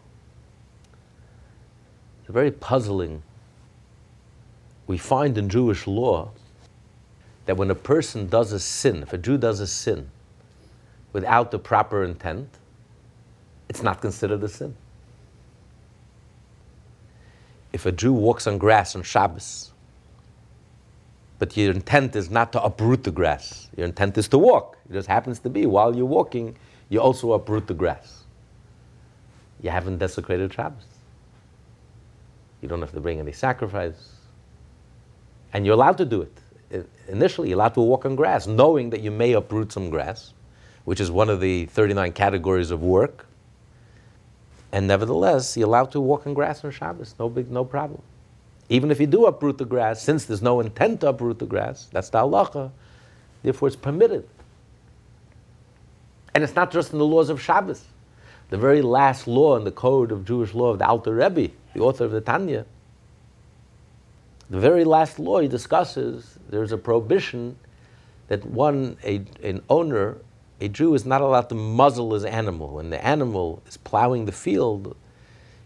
It's 2.20 2.32
very 2.32 2.50
puzzling. 2.50 3.22
We 4.86 4.98
find 4.98 5.36
in 5.36 5.48
Jewish 5.48 5.86
law 5.86 6.30
that 7.46 7.56
when 7.56 7.70
a 7.70 7.74
person 7.74 8.26
does 8.28 8.52
a 8.52 8.58
sin, 8.58 9.02
if 9.02 9.12
a 9.12 9.18
Jew 9.18 9.38
does 9.38 9.60
a 9.60 9.66
sin 9.66 10.10
without 11.12 11.50
the 11.50 11.58
proper 11.58 12.04
intent, 12.04 12.48
it's 13.68 13.82
not 13.82 14.00
considered 14.00 14.42
a 14.42 14.48
sin. 14.48 14.74
If 17.72 17.86
a 17.86 17.92
Jew 17.92 18.12
walks 18.12 18.46
on 18.46 18.58
grass 18.58 18.94
on 18.94 19.02
Shabbos, 19.02 19.72
but 21.38 21.56
your 21.56 21.72
intent 21.72 22.16
is 22.16 22.30
not 22.30 22.52
to 22.52 22.62
uproot 22.62 23.04
the 23.04 23.10
grass, 23.10 23.68
your 23.76 23.86
intent 23.86 24.16
is 24.18 24.28
to 24.28 24.38
walk. 24.38 24.78
It 24.88 24.92
just 24.92 25.08
happens 25.08 25.38
to 25.40 25.50
be 25.50 25.66
while 25.66 25.94
you're 25.94 26.06
walking, 26.06 26.56
you 26.88 27.00
also 27.00 27.32
uproot 27.32 27.66
the 27.66 27.74
grass. 27.74 28.24
You 29.60 29.70
haven't 29.70 29.98
desecrated 29.98 30.52
Shabbos. 30.52 30.84
You 32.60 32.68
don't 32.68 32.80
have 32.80 32.92
to 32.92 33.00
bring 33.00 33.18
any 33.18 33.32
sacrifice. 33.32 34.12
And 35.52 35.64
you're 35.64 35.74
allowed 35.74 35.98
to 35.98 36.04
do 36.04 36.22
it 36.22 36.38
initially 37.08 37.48
you're 37.48 37.56
allowed 37.58 37.74
to 37.74 37.80
walk 37.80 38.04
on 38.04 38.16
grass, 38.16 38.46
knowing 38.46 38.90
that 38.90 39.00
you 39.00 39.10
may 39.10 39.32
uproot 39.32 39.72
some 39.72 39.90
grass, 39.90 40.32
which 40.84 41.00
is 41.00 41.10
one 41.10 41.30
of 41.30 41.40
the 41.40 41.66
39 41.66 42.12
categories 42.12 42.70
of 42.70 42.82
work. 42.82 43.26
And 44.72 44.88
nevertheless, 44.88 45.56
you're 45.56 45.68
allowed 45.68 45.92
to 45.92 46.00
walk 46.00 46.26
on 46.26 46.34
grass 46.34 46.64
on 46.64 46.70
Shabbos, 46.70 47.14
no 47.18 47.28
big, 47.28 47.50
no 47.50 47.64
problem. 47.64 48.02
Even 48.68 48.90
if 48.90 49.00
you 49.00 49.06
do 49.06 49.26
uproot 49.26 49.58
the 49.58 49.64
grass, 49.64 50.02
since 50.02 50.24
there's 50.24 50.42
no 50.42 50.60
intent 50.60 51.00
to 51.00 51.08
uproot 51.08 51.38
the 51.38 51.46
grass, 51.46 51.88
that's 51.92 52.08
the 52.08 52.18
halacha, 52.18 52.70
therefore 53.42 53.68
it's 53.68 53.76
permitted. 53.76 54.26
And 56.34 56.42
it's 56.42 56.54
not 56.54 56.72
just 56.72 56.92
in 56.92 56.98
the 56.98 57.04
laws 57.04 57.28
of 57.28 57.40
Shabbos. 57.40 57.84
The 58.50 58.56
very 58.56 58.82
last 58.82 59.26
law 59.26 59.56
in 59.56 59.64
the 59.64 59.70
code 59.70 60.12
of 60.12 60.24
Jewish 60.24 60.54
law 60.54 60.70
of 60.70 60.78
the 60.78 60.86
Alter 60.86 61.14
Rebbe, 61.14 61.52
the 61.74 61.80
author 61.80 62.04
of 62.04 62.10
the 62.10 62.20
Tanya, 62.20 62.66
the 64.50 64.60
very 64.60 64.84
last 64.84 65.18
law 65.18 65.40
he 65.40 65.48
discusses, 65.48 66.38
there's 66.50 66.72
a 66.72 66.78
prohibition 66.78 67.56
that 68.28 68.44
one, 68.44 68.96
a, 69.04 69.24
an 69.42 69.62
owner, 69.68 70.18
a 70.60 70.68
Jew 70.68 70.94
is 70.94 71.04
not 71.04 71.20
allowed 71.20 71.48
to 71.48 71.54
muzzle 71.54 72.12
his 72.14 72.24
animal. 72.24 72.68
When 72.74 72.90
the 72.90 73.04
animal 73.04 73.62
is 73.66 73.76
plowing 73.76 74.26
the 74.26 74.32
field, 74.32 74.96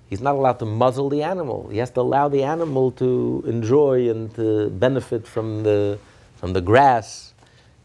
he's 0.08 0.20
not 0.20 0.34
allowed 0.34 0.58
to 0.58 0.64
muzzle 0.64 1.08
the 1.08 1.22
animal. 1.22 1.68
He 1.68 1.78
has 1.78 1.90
to 1.92 2.00
allow 2.00 2.28
the 2.28 2.42
animal 2.42 2.90
to 2.92 3.44
enjoy 3.46 4.10
and 4.10 4.34
to 4.34 4.70
benefit 4.70 5.26
from 5.26 5.62
the, 5.62 5.98
from 6.36 6.52
the 6.52 6.60
grass. 6.60 7.34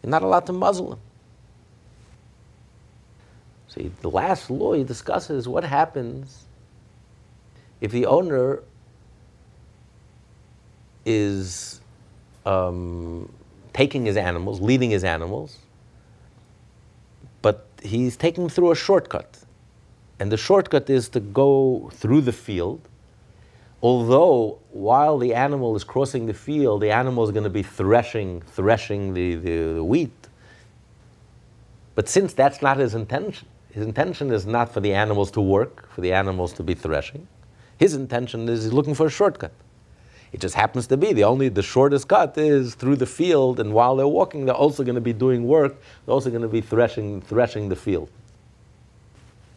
You're 0.01 0.11
not 0.11 0.23
allowed 0.23 0.45
to 0.47 0.53
muzzle 0.53 0.93
him. 0.93 0.99
See, 3.67 3.91
the 4.01 4.09
last 4.09 4.49
law 4.49 4.73
he 4.73 4.83
discusses 4.83 5.47
what 5.47 5.63
happens 5.63 6.45
if 7.81 7.91
the 7.91 8.05
owner 8.05 8.61
is 11.05 11.81
um, 12.45 13.31
taking 13.73 14.05
his 14.05 14.15
animals, 14.15 14.61
leading 14.61 14.91
his 14.91 15.03
animals, 15.03 15.57
but 17.41 17.67
he's 17.81 18.15
taking 18.15 18.43
them 18.43 18.49
through 18.49 18.71
a 18.71 18.75
shortcut. 18.75 19.42
And 20.23 20.31
the 20.31 20.37
shortcut 20.37 20.89
is 20.89 21.09
to 21.09 21.19
go 21.19 21.89
through 21.95 22.21
the 22.21 22.31
field. 22.31 22.79
Although 23.81 24.59
while 24.71 25.17
the 25.17 25.33
animal 25.33 25.75
is 25.75 25.83
crossing 25.83 26.27
the 26.27 26.33
field, 26.33 26.81
the 26.81 26.91
animal 26.91 27.25
is 27.25 27.31
going 27.31 27.43
to 27.43 27.49
be 27.49 27.61
threshing, 27.61 28.39
threshing 28.39 29.13
the, 29.13 29.35
the, 29.35 29.73
the 29.73 29.83
wheat. 29.83 30.29
But 31.95 32.07
since 32.07 32.33
that's 32.33 32.61
not 32.61 32.77
his 32.77 32.95
intention, 32.95 33.49
his 33.69 33.85
intention 33.85 34.31
is 34.31 34.45
not 34.45 34.73
for 34.73 34.79
the 34.79 34.93
animals 34.93 35.29
to 35.31 35.41
work, 35.41 35.89
for 35.91 35.99
the 35.99 36.13
animals 36.13 36.53
to 36.53 36.63
be 36.63 36.73
threshing. 36.73 37.27
His 37.77 37.93
intention 37.93 38.47
is 38.47 38.63
he's 38.63 38.71
looking 38.71 38.95
for 38.95 39.07
a 39.07 39.11
shortcut. 39.11 39.51
It 40.31 40.39
just 40.39 40.55
happens 40.55 40.87
to 40.87 40.95
be 40.95 41.11
the 41.11 41.25
only 41.25 41.49
the 41.49 41.61
shortest 41.61 42.07
cut 42.07 42.37
is 42.37 42.75
through 42.75 42.95
the 42.95 43.05
field, 43.05 43.59
and 43.59 43.73
while 43.73 43.97
they're 43.97 44.07
walking, 44.07 44.45
they're 44.45 44.55
also 44.55 44.85
going 44.85 44.95
to 44.95 45.01
be 45.01 45.11
doing 45.11 45.45
work. 45.45 45.75
They're 46.05 46.13
also 46.13 46.29
going 46.29 46.43
to 46.43 46.47
be 46.47 46.61
threshing 46.61 47.19
threshing 47.19 47.67
the 47.67 47.75
field. 47.75 48.09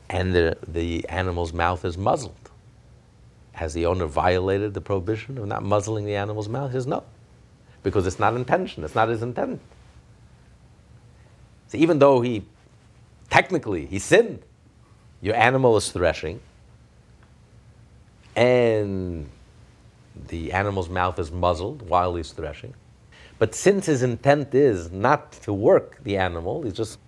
And 0.09 0.35
the 0.35 0.57
the 0.67 1.09
animal's 1.09 1.53
mouth 1.53 1.85
is 1.85 1.99
muzzled. 1.99 2.51
Has 3.53 3.75
the 3.75 3.87
owner 3.87 4.07
violated 4.07 4.75
the 4.75 4.81
prohibition 4.81 5.39
of 5.39 5.47
not 5.47 5.63
muzzling 5.63 6.05
the 6.05 6.15
animal's 6.15 6.49
mouth? 6.49 6.71
He 6.71 6.77
says 6.77 6.87
no, 6.87 7.05
because 7.83 8.07
it's 8.07 8.19
not 8.19 8.35
intention. 8.35 8.85
It's 8.85 8.95
not 8.95 9.09
his 9.09 9.23
intent. 9.23 9.61
So 11.69 11.79
even 11.79 11.99
though 11.99 12.21
he 12.21 12.45
technically 13.31 13.87
he 13.87 13.99
sinned, 13.99 14.43
your 15.21 15.35
animal 15.35 15.77
is 15.77 15.91
threshing, 15.91 16.41
and 18.37 19.29
the 20.29 20.53
animal's 20.53 20.89
mouth 20.89 21.19
is 21.19 21.33
muzzled 21.33 21.89
while 21.89 22.15
he's 22.15 22.33
threshing. 22.33 22.75
But 23.39 23.55
since 23.55 23.87
his 23.87 24.03
intent 24.03 24.55
is 24.55 24.91
not 24.91 25.33
to 25.43 25.53
work 25.53 26.03
the 26.05 26.17
animal, 26.17 26.63
he's 26.63 26.73
just 26.73 26.99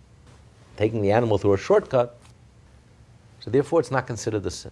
taking 0.76 1.00
the 1.00 1.12
animal 1.12 1.38
through 1.38 1.54
a 1.54 1.58
shortcut, 1.58 2.17
so 3.48 3.52
therefore 3.52 3.80
it's 3.80 3.90
not 3.90 4.06
considered 4.06 4.44
a 4.44 4.50
sin. 4.50 4.70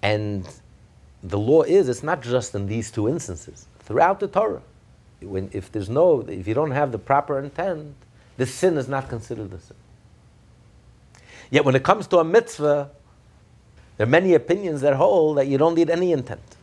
And 0.00 0.48
the 1.22 1.38
law 1.38 1.60
is, 1.60 1.90
it's 1.90 2.02
not 2.02 2.22
just 2.22 2.54
in 2.54 2.66
these 2.66 2.90
two 2.90 3.06
instances. 3.06 3.66
Throughout 3.80 4.18
the 4.18 4.28
Torah, 4.28 4.62
when, 5.20 5.50
if 5.52 5.70
there's 5.70 5.90
no, 5.90 6.22
if 6.22 6.48
you 6.48 6.54
don't 6.54 6.70
have 6.70 6.90
the 6.90 6.98
proper 6.98 7.38
intent, 7.38 7.94
the 8.38 8.46
sin 8.46 8.78
is 8.78 8.88
not 8.88 9.10
considered 9.10 9.52
a 9.52 9.58
sin. 9.58 9.76
Yet 11.50 11.66
when 11.66 11.74
it 11.74 11.82
comes 11.82 12.06
to 12.06 12.18
a 12.18 12.24
mitzvah, 12.24 12.92
there 13.98 14.06
are 14.06 14.10
many 14.10 14.32
opinions 14.32 14.80
that 14.80 14.94
hold 14.94 15.36
that 15.36 15.48
you 15.48 15.58
don't 15.58 15.74
need 15.74 15.90
any 15.90 16.12
intent. 16.12 16.56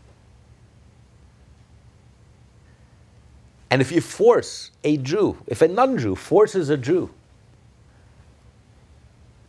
And 3.69 3.83
if 3.83 3.91
you 3.91 4.01
force 4.01 4.71
a 4.83 4.97
Jew, 4.97 5.37
if 5.45 5.61
a 5.61 5.67
non 5.67 5.99
Jew 5.99 6.15
forces 6.15 6.71
a 6.71 6.77
Jew 6.77 7.11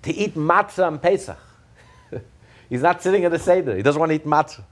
to 0.06 0.14
eat 0.14 0.34
matzah 0.34 0.86
on 0.86 0.98
Pesach, 1.00 1.38
he's 2.68 2.82
not 2.82 3.02
sitting 3.02 3.24
at 3.24 3.32
a 3.32 3.38
Seder, 3.38 3.76
he 3.76 3.82
doesn't 3.82 3.98
want 3.98 4.10
to 4.10 4.16
eat 4.16 4.24
matzah. 4.24 4.62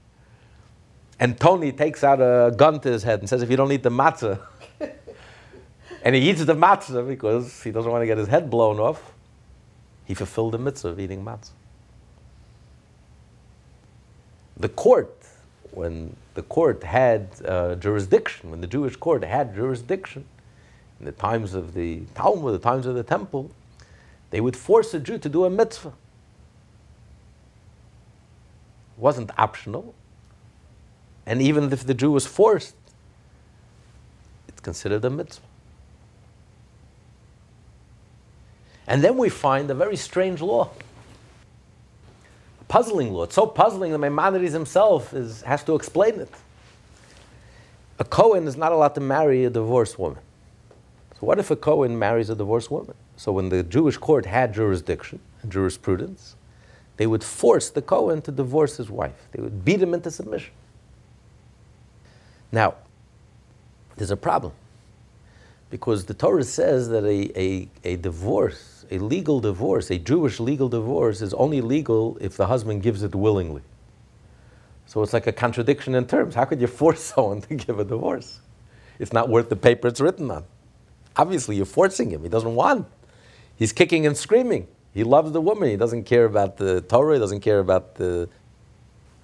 And 1.19 1.39
Tony 1.39 1.71
takes 1.71 2.03
out 2.03 2.19
a 2.19 2.53
gun 2.55 2.79
to 2.81 2.89
his 2.89 3.03
head 3.03 3.19
and 3.19 3.29
says, 3.29 3.41
If 3.41 3.49
you 3.49 3.57
don't 3.57 3.71
eat 3.71 3.83
the 3.83 3.89
matzah, 3.89 4.39
and 6.03 6.15
he 6.15 6.29
eats 6.29 6.43
the 6.43 6.55
matzah 6.55 7.07
because 7.07 7.63
he 7.63 7.71
doesn't 7.71 7.91
want 7.91 8.01
to 8.01 8.05
get 8.05 8.17
his 8.17 8.27
head 8.27 8.49
blown 8.49 8.79
off, 8.79 9.13
he 10.05 10.13
fulfilled 10.13 10.53
the 10.53 10.57
mitzvah 10.57 10.89
of 10.89 10.99
eating 10.99 11.23
matzah. 11.23 11.51
The 14.57 14.69
court, 14.69 15.15
when 15.71 16.15
the 16.33 16.43
court 16.43 16.83
had 16.83 17.27
uh, 17.45 17.75
jurisdiction, 17.75 18.51
when 18.51 18.61
the 18.61 18.67
Jewish 18.67 18.95
court 18.95 19.23
had 19.23 19.53
jurisdiction, 19.53 20.25
in 20.99 21.05
the 21.05 21.11
times 21.11 21.53
of 21.53 21.73
the 21.73 22.03
Talmud, 22.13 22.53
the 22.53 22.59
times 22.59 22.85
of 22.85 22.95
the 22.95 23.03
temple, 23.03 23.51
they 24.31 24.41
would 24.41 24.57
force 24.57 24.93
a 24.93 24.99
Jew 24.99 25.17
to 25.19 25.29
do 25.29 25.45
a 25.45 25.49
mitzvah. 25.49 25.89
It 25.89 25.93
wasn't 28.97 29.31
optional. 29.37 29.95
And 31.25 31.41
even 31.41 31.71
if 31.73 31.85
the 31.85 31.93
Jew 31.93 32.11
was 32.11 32.25
forced, 32.27 32.75
it's 34.47 34.61
considered 34.61 35.05
a 35.05 35.09
mitzvah. 35.09 35.45
And 38.87 39.03
then 39.03 39.17
we 39.17 39.29
find 39.29 39.69
a 39.71 39.75
very 39.75 39.95
strange 39.95 40.41
law 40.41 40.69
A 42.61 42.63
puzzling 42.65 43.13
law. 43.13 43.23
It's 43.23 43.35
so 43.35 43.47
puzzling 43.47 43.91
that 43.93 43.99
Maimonides 43.99 44.53
himself 44.53 45.13
is, 45.13 45.41
has 45.43 45.63
to 45.65 45.75
explain 45.75 46.19
it. 46.19 46.29
A 47.99 48.03
Cohen 48.03 48.47
is 48.47 48.57
not 48.57 48.71
allowed 48.71 48.95
to 48.95 49.01
marry 49.01 49.45
a 49.45 49.49
divorced 49.49 49.99
woman. 49.99 50.19
So 51.13 51.19
what 51.21 51.39
if 51.39 51.51
a 51.51 51.55
Cohen 51.55 51.97
marries 51.99 52.29
a 52.29 52.35
divorced 52.35 52.71
woman? 52.71 52.95
So 53.17 53.31
when 53.31 53.49
the 53.49 53.63
Jewish 53.63 53.97
court 53.97 54.25
had 54.25 54.53
jurisdiction 54.53 55.19
and 55.41 55.51
jurisprudence, 55.51 56.35
they 56.97 57.07
would 57.07 57.23
force 57.23 57.69
the 57.69 57.81
Cohen 57.81 58.21
to 58.23 58.31
divorce 58.31 58.77
his 58.77 58.89
wife. 58.89 59.27
They 59.31 59.41
would 59.41 59.65
beat 59.65 59.81
him 59.81 59.93
into 59.93 60.11
submission. 60.11 60.53
Now, 62.51 62.75
there's 63.97 64.11
a 64.11 64.17
problem. 64.17 64.53
Because 65.69 66.05
the 66.05 66.13
Torah 66.13 66.43
says 66.43 66.89
that 66.89 67.03
a, 67.03 67.39
a, 67.39 67.69
a 67.83 67.95
divorce 67.97 68.75
a 68.91 68.99
legal 68.99 69.39
divorce, 69.39 69.89
a 69.89 69.97
Jewish 69.97 70.39
legal 70.39 70.69
divorce, 70.69 71.21
is 71.21 71.33
only 71.33 71.61
legal 71.61 72.17
if 72.21 72.37
the 72.37 72.47
husband 72.47 72.83
gives 72.83 73.03
it 73.03 73.15
willingly. 73.15 73.61
So 74.85 75.01
it's 75.01 75.13
like 75.13 75.27
a 75.27 75.31
contradiction 75.31 75.95
in 75.95 76.05
terms. 76.05 76.35
How 76.35 76.45
could 76.45 76.61
you 76.61 76.67
force 76.67 77.01
someone 77.15 77.41
to 77.41 77.55
give 77.55 77.79
a 77.79 77.83
divorce? 77.83 78.39
It's 78.99 79.13
not 79.13 79.29
worth 79.29 79.49
the 79.49 79.55
paper 79.55 79.87
it's 79.87 79.99
written 79.99 80.31
on. 80.31 80.45
Obviously, 81.17 81.55
you're 81.55 81.65
forcing 81.65 82.09
him. 82.11 82.23
He 82.23 82.29
doesn't 82.29 82.55
want. 82.55 82.87
He's 83.57 83.71
kicking 83.73 84.05
and 84.05 84.17
screaming. 84.17 84.67
He 84.93 85.03
loves 85.03 85.31
the 85.31 85.41
woman. 85.41 85.69
He 85.69 85.77
doesn't 85.77 86.03
care 86.03 86.25
about 86.25 86.57
the 86.57 86.81
Torah. 86.81 87.15
He 87.15 87.19
doesn't 87.19 87.41
care 87.41 87.59
about 87.59 87.95
the. 87.95 88.29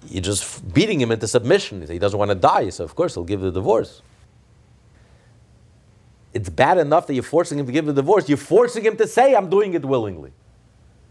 You're 0.08 0.22
just 0.22 0.72
beating 0.74 1.00
him 1.00 1.12
into 1.12 1.28
submission. 1.28 1.86
He 1.86 1.98
doesn't 1.98 2.18
want 2.18 2.30
to 2.30 2.34
die, 2.34 2.70
so 2.70 2.84
of 2.84 2.94
course 2.94 3.14
he'll 3.14 3.24
give 3.24 3.40
the 3.40 3.52
divorce 3.52 4.02
it's 6.32 6.48
bad 6.48 6.78
enough 6.78 7.06
that 7.06 7.14
you're 7.14 7.22
forcing 7.22 7.58
him 7.58 7.66
to 7.66 7.72
give 7.72 7.86
the 7.86 7.92
divorce. 7.92 8.28
You're 8.28 8.38
forcing 8.38 8.84
him 8.84 8.96
to 8.96 9.06
say, 9.06 9.34
I'm 9.34 9.50
doing 9.50 9.74
it 9.74 9.84
willingly. 9.84 10.32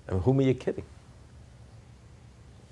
I 0.07 0.13
mean, 0.13 0.21
whom 0.21 0.39
are 0.39 0.43
you 0.43 0.53
kidding? 0.53 0.83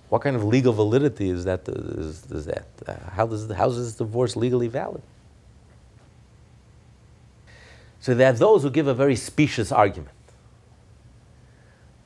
What 0.10 0.24
kind 0.24 0.36
of 0.36 0.44
legal 0.44 0.74
validity 0.74 1.30
is 1.30 1.46
that? 1.46 1.68
Is, 1.68 2.26
is 2.32 2.46
that? 2.46 2.66
How, 3.12 3.28
does, 3.28 3.52
how 3.52 3.70
is 3.70 3.78
this 3.78 3.96
divorce 3.96 4.36
legally 4.36 4.68
valid? 4.68 5.04
So 8.00 8.16
there 8.16 8.30
are 8.30 8.34
those 8.34 8.64
who 8.64 8.72
give 8.72 8.88
a 8.88 8.94
very 8.94 9.16
specious 9.16 9.72
argument. 9.72 10.16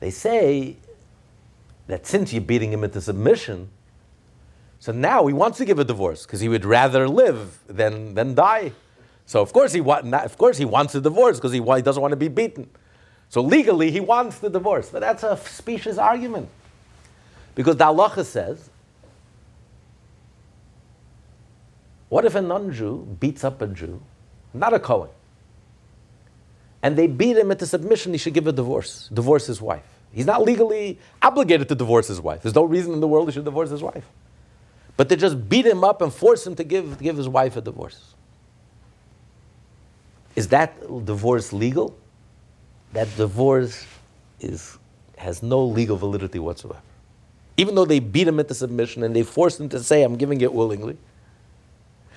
They 0.04 0.10
say 0.10 0.76
that 1.86 2.06
since 2.06 2.30
you're 2.30 2.42
beating 2.42 2.70
him 2.70 2.84
into 2.84 3.00
submission, 3.00 3.70
so 4.78 4.92
now 4.92 5.26
he 5.26 5.32
wants 5.32 5.56
to 5.56 5.64
give 5.64 5.78
a 5.78 5.84
divorce 5.84 6.26
because 6.26 6.40
he 6.40 6.48
would 6.50 6.66
rather 6.66 7.08
live 7.08 7.58
than, 7.66 8.12
than 8.12 8.34
die. 8.34 8.72
So 9.24 9.40
of 9.40 9.54
course 9.54 9.72
he 9.72 9.80
wa- 9.80 10.00
of 10.00 10.36
course 10.36 10.58
he 10.58 10.66
wants 10.66 10.94
a 10.94 11.00
divorce 11.00 11.38
because 11.38 11.52
he, 11.52 11.62
he 11.62 11.80
doesn't 11.80 12.02
want 12.02 12.12
to 12.12 12.18
be 12.18 12.28
beaten. 12.28 12.68
So 13.30 13.40
legally 13.40 13.90
he 13.90 14.00
wants 14.00 14.40
the 14.40 14.50
divorce, 14.50 14.90
but 14.90 15.00
that's 15.00 15.22
a 15.22 15.38
specious 15.38 15.96
argument 15.96 16.50
because 17.54 17.78
the 17.78 17.84
halacha 17.84 18.26
says, 18.26 18.68
what 22.10 22.26
if 22.26 22.34
a 22.34 22.42
non-Jew 22.42 23.16
beats 23.18 23.42
up 23.42 23.62
a 23.62 23.68
Jew, 23.68 24.02
not 24.52 24.74
a 24.74 24.78
Cohen, 24.78 25.08
and 26.82 26.94
they 26.94 27.06
beat 27.06 27.38
him 27.38 27.50
into 27.50 27.64
submission? 27.66 28.12
He 28.12 28.18
should 28.18 28.34
give 28.34 28.46
a 28.46 28.52
divorce, 28.52 29.08
divorce 29.10 29.46
his 29.46 29.62
wife. 29.62 29.93
He's 30.14 30.26
not 30.26 30.42
legally 30.42 30.98
obligated 31.20 31.68
to 31.68 31.74
divorce 31.74 32.08
his 32.08 32.20
wife. 32.20 32.42
There's 32.42 32.54
no 32.54 32.64
reason 32.64 32.92
in 32.92 33.00
the 33.00 33.08
world 33.08 33.28
he 33.28 33.32
should 33.32 33.44
divorce 33.44 33.70
his 33.70 33.82
wife. 33.82 34.04
But 34.96 35.08
they 35.08 35.16
just 35.16 35.48
beat 35.48 35.66
him 35.66 35.82
up 35.82 36.00
and 36.02 36.12
force 36.12 36.46
him 36.46 36.54
to 36.54 36.64
give, 36.64 37.00
give 37.00 37.16
his 37.16 37.28
wife 37.28 37.56
a 37.56 37.60
divorce. 37.60 38.14
Is 40.36 40.48
that 40.48 40.80
divorce 41.04 41.52
legal? 41.52 41.96
That 42.92 43.08
divorce 43.16 43.84
is, 44.40 44.78
has 45.16 45.42
no 45.42 45.64
legal 45.64 45.96
validity 45.96 46.38
whatsoever. 46.38 46.80
Even 47.56 47.74
though 47.74 47.84
they 47.84 47.98
beat 47.98 48.28
him 48.28 48.38
into 48.38 48.54
submission 48.54 49.02
and 49.02 49.14
they 49.14 49.22
forced 49.22 49.60
him 49.60 49.68
to 49.70 49.82
say, 49.82 50.02
I'm 50.02 50.16
giving 50.16 50.40
it 50.40 50.52
willingly, 50.52 50.96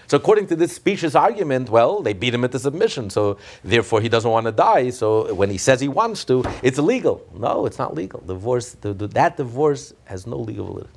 So 0.08 0.16
according 0.16 0.48
to 0.48 0.56
this 0.56 0.74
specious 0.74 1.16
argument, 1.16 1.70
well, 1.70 2.02
they 2.02 2.14
beat 2.14 2.34
him 2.34 2.46
into 2.46 2.60
submission, 2.60 3.10
so 3.10 3.38
therefore 3.62 4.00
he 4.00 4.08
doesn't 4.08 4.32
want 4.32 4.46
to 4.46 4.54
die. 4.54 4.90
So 4.90 5.34
when 5.34 5.50
he 5.50 5.58
says 5.58 5.82
he 5.82 5.90
wants 5.90 6.24
to, 6.26 6.44
it's 6.64 6.78
illegal. 6.78 7.28
No, 7.38 7.66
it's 7.66 7.78
not 7.78 7.94
legal. 7.94 8.22
Divorce, 8.22 8.72
the, 8.72 8.94
the, 8.94 9.08
that 9.08 9.36
divorce 9.36 9.94
has 10.06 10.26
no 10.26 10.38
legal 10.38 10.68
validity. 10.68 10.94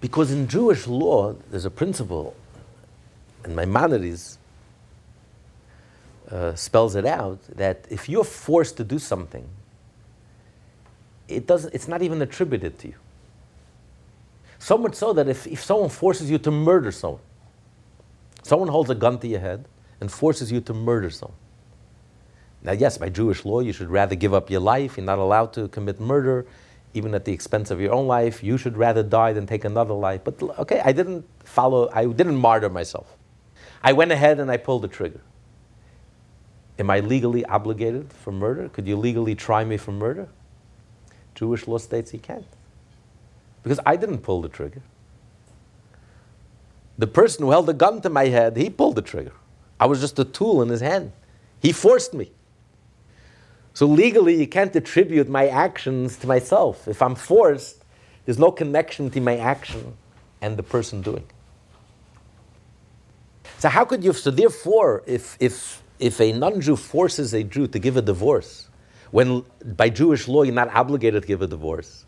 Because 0.00 0.30
in 0.30 0.46
Jewish 0.48 0.86
law, 0.86 1.34
there's 1.50 1.64
a 1.64 1.70
principle, 1.70 2.34
and 3.44 3.56
Maimonides 3.56 4.38
uh, 6.30 6.54
spells 6.54 6.94
it 6.94 7.06
out, 7.06 7.40
that 7.56 7.86
if 7.90 8.08
you're 8.08 8.24
forced 8.24 8.76
to 8.76 8.84
do 8.84 8.98
something, 8.98 9.48
it 11.28 11.46
doesn't, 11.46 11.74
it's 11.74 11.88
not 11.88 12.02
even 12.02 12.22
attributed 12.22 12.78
to 12.80 12.88
you. 12.88 12.94
So 14.62 14.78
much 14.78 14.94
so 14.94 15.12
that 15.14 15.26
if, 15.26 15.44
if 15.48 15.60
someone 15.60 15.88
forces 15.88 16.30
you 16.30 16.38
to 16.38 16.52
murder 16.52 16.92
someone, 16.92 17.20
someone 18.44 18.68
holds 18.68 18.90
a 18.90 18.94
gun 18.94 19.18
to 19.18 19.26
your 19.26 19.40
head 19.40 19.64
and 20.00 20.08
forces 20.08 20.52
you 20.52 20.60
to 20.60 20.72
murder 20.72 21.10
someone. 21.10 21.36
Now, 22.62 22.70
yes, 22.70 22.96
by 22.96 23.08
Jewish 23.08 23.44
law, 23.44 23.58
you 23.58 23.72
should 23.72 23.90
rather 23.90 24.14
give 24.14 24.32
up 24.32 24.50
your 24.50 24.60
life. 24.60 24.96
You're 24.96 25.04
not 25.04 25.18
allowed 25.18 25.52
to 25.54 25.66
commit 25.66 25.98
murder, 25.98 26.46
even 26.94 27.12
at 27.12 27.24
the 27.24 27.32
expense 27.32 27.72
of 27.72 27.80
your 27.80 27.92
own 27.92 28.06
life. 28.06 28.44
You 28.44 28.56
should 28.56 28.76
rather 28.76 29.02
die 29.02 29.32
than 29.32 29.48
take 29.48 29.64
another 29.64 29.94
life. 29.94 30.20
But 30.22 30.40
okay, 30.60 30.80
I 30.84 30.92
didn't 30.92 31.26
follow, 31.42 31.90
I 31.92 32.06
didn't 32.06 32.36
martyr 32.36 32.68
myself. 32.68 33.16
I 33.82 33.92
went 33.92 34.12
ahead 34.12 34.38
and 34.38 34.48
I 34.48 34.58
pulled 34.58 34.82
the 34.82 34.88
trigger. 34.88 35.22
Am 36.78 36.88
I 36.88 37.00
legally 37.00 37.44
obligated 37.46 38.12
for 38.12 38.30
murder? 38.30 38.68
Could 38.68 38.86
you 38.86 38.94
legally 38.94 39.34
try 39.34 39.64
me 39.64 39.76
for 39.76 39.90
murder? 39.90 40.28
Jewish 41.34 41.66
law 41.66 41.78
states 41.78 42.12
you 42.12 42.20
can't 42.20 42.46
because 43.62 43.80
I 43.86 43.96
didn't 43.96 44.18
pull 44.18 44.42
the 44.42 44.48
trigger. 44.48 44.82
The 46.98 47.06
person 47.06 47.44
who 47.44 47.50
held 47.50 47.66
the 47.66 47.74
gun 47.74 48.00
to 48.02 48.10
my 48.10 48.26
head, 48.26 48.56
he 48.56 48.70
pulled 48.70 48.96
the 48.96 49.02
trigger. 49.02 49.32
I 49.80 49.86
was 49.86 50.00
just 50.00 50.18
a 50.18 50.24
tool 50.24 50.62
in 50.62 50.68
his 50.68 50.80
hand. 50.80 51.12
He 51.60 51.72
forced 51.72 52.14
me. 52.14 52.30
So 53.74 53.86
legally, 53.86 54.34
you 54.38 54.46
can't 54.46 54.74
attribute 54.76 55.28
my 55.28 55.48
actions 55.48 56.16
to 56.18 56.26
myself. 56.26 56.86
If 56.86 57.00
I'm 57.00 57.14
forced, 57.14 57.84
there's 58.24 58.38
no 58.38 58.52
connection 58.52 59.08
between 59.08 59.24
my 59.24 59.38
action 59.38 59.96
and 60.40 60.56
the 60.56 60.62
person 60.62 61.00
doing. 61.00 61.24
So 63.58 63.68
how 63.68 63.84
could 63.84 64.04
you? 64.04 64.12
So 64.12 64.30
therefore, 64.30 65.02
if 65.06 65.36
if 65.40 65.82
if 65.98 66.20
a 66.20 66.32
non-Jew 66.32 66.76
forces 66.76 67.32
a 67.32 67.42
Jew 67.44 67.66
to 67.68 67.78
give 67.78 67.96
a 67.96 68.02
divorce, 68.02 68.68
when 69.12 69.44
by 69.64 69.88
Jewish 69.88 70.26
law 70.28 70.42
you're 70.42 70.54
not 70.54 70.68
obligated 70.74 71.22
to 71.22 71.28
give 71.28 71.42
a 71.42 71.46
divorce, 71.46 72.04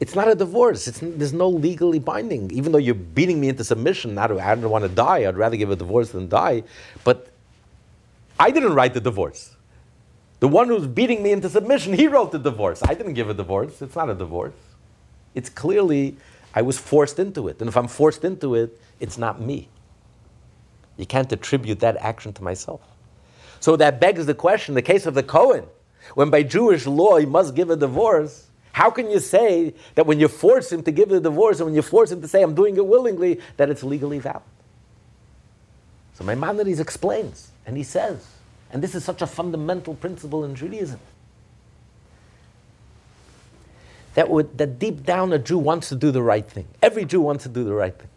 it's 0.00 0.14
not 0.14 0.28
a 0.28 0.34
divorce. 0.34 0.88
It's, 0.88 1.00
there's 1.00 1.34
no 1.34 1.48
legally 1.48 1.98
binding. 1.98 2.50
Even 2.52 2.72
though 2.72 2.78
you're 2.78 2.94
beating 2.94 3.38
me 3.38 3.50
into 3.50 3.62
submission, 3.62 4.14
not, 4.14 4.32
I 4.32 4.54
don't 4.54 4.70
want 4.70 4.84
to 4.84 4.88
die. 4.88 5.28
I'd 5.28 5.36
rather 5.36 5.56
give 5.56 5.70
a 5.70 5.76
divorce 5.76 6.10
than 6.10 6.28
die. 6.28 6.62
But 7.04 7.28
I 8.38 8.50
didn't 8.50 8.74
write 8.74 8.94
the 8.94 9.00
divorce. 9.00 9.54
The 10.40 10.48
one 10.48 10.68
who's 10.68 10.86
beating 10.86 11.22
me 11.22 11.32
into 11.32 11.50
submission, 11.50 11.92
he 11.92 12.06
wrote 12.08 12.32
the 12.32 12.38
divorce. 12.38 12.82
I 12.82 12.94
didn't 12.94 13.12
give 13.12 13.28
a 13.28 13.34
divorce. 13.34 13.82
It's 13.82 13.94
not 13.94 14.08
a 14.08 14.14
divorce. 14.14 14.54
It's 15.34 15.50
clearly, 15.50 16.16
I 16.54 16.62
was 16.62 16.78
forced 16.78 17.18
into 17.18 17.48
it. 17.48 17.60
And 17.60 17.68
if 17.68 17.76
I'm 17.76 17.86
forced 17.86 18.24
into 18.24 18.54
it, 18.54 18.80
it's 19.00 19.18
not 19.18 19.38
me. 19.38 19.68
You 20.96 21.04
can't 21.04 21.30
attribute 21.30 21.80
that 21.80 21.98
action 21.98 22.32
to 22.32 22.42
myself. 22.42 22.80
So 23.60 23.76
that 23.76 24.00
begs 24.00 24.24
the 24.24 24.34
question 24.34 24.74
the 24.74 24.80
case 24.80 25.04
of 25.04 25.12
the 25.12 25.22
Cohen, 25.22 25.66
when 26.14 26.30
by 26.30 26.42
Jewish 26.42 26.86
law 26.86 27.18
he 27.18 27.26
must 27.26 27.54
give 27.54 27.68
a 27.68 27.76
divorce, 27.76 28.49
how 28.72 28.90
can 28.90 29.10
you 29.10 29.18
say 29.18 29.74
that 29.94 30.06
when 30.06 30.20
you 30.20 30.28
force 30.28 30.70
him 30.70 30.82
to 30.84 30.92
give 30.92 31.08
the 31.08 31.20
divorce 31.20 31.58
and 31.58 31.66
when 31.66 31.74
you 31.74 31.82
force 31.82 32.12
him 32.12 32.20
to 32.20 32.28
say, 32.28 32.42
I'm 32.42 32.54
doing 32.54 32.76
it 32.76 32.86
willingly, 32.86 33.40
that 33.56 33.68
it's 33.68 33.82
legally 33.82 34.18
valid? 34.18 34.42
So 36.14 36.24
Maimonides 36.24 36.80
explains, 36.80 37.50
and 37.66 37.76
he 37.76 37.82
says, 37.82 38.26
and 38.72 38.82
this 38.82 38.94
is 38.94 39.04
such 39.04 39.22
a 39.22 39.26
fundamental 39.26 39.94
principle 39.94 40.44
in 40.44 40.54
Judaism, 40.54 41.00
that, 44.14 44.28
would, 44.28 44.56
that 44.58 44.78
deep 44.78 45.04
down 45.04 45.32
a 45.32 45.38
Jew 45.38 45.58
wants 45.58 45.88
to 45.88 45.96
do 45.96 46.10
the 46.10 46.22
right 46.22 46.48
thing. 46.48 46.66
Every 46.82 47.04
Jew 47.04 47.20
wants 47.20 47.44
to 47.44 47.48
do 47.48 47.64
the 47.64 47.72
right 47.72 47.96
thing. 47.96 48.08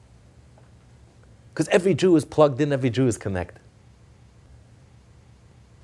Because 1.54 1.68
every 1.70 1.94
Jew 1.94 2.16
is 2.16 2.26
plugged 2.26 2.60
in, 2.62 2.74
every 2.74 2.90
Jew 2.90 3.08
is 3.08 3.18
connected. 3.18 3.62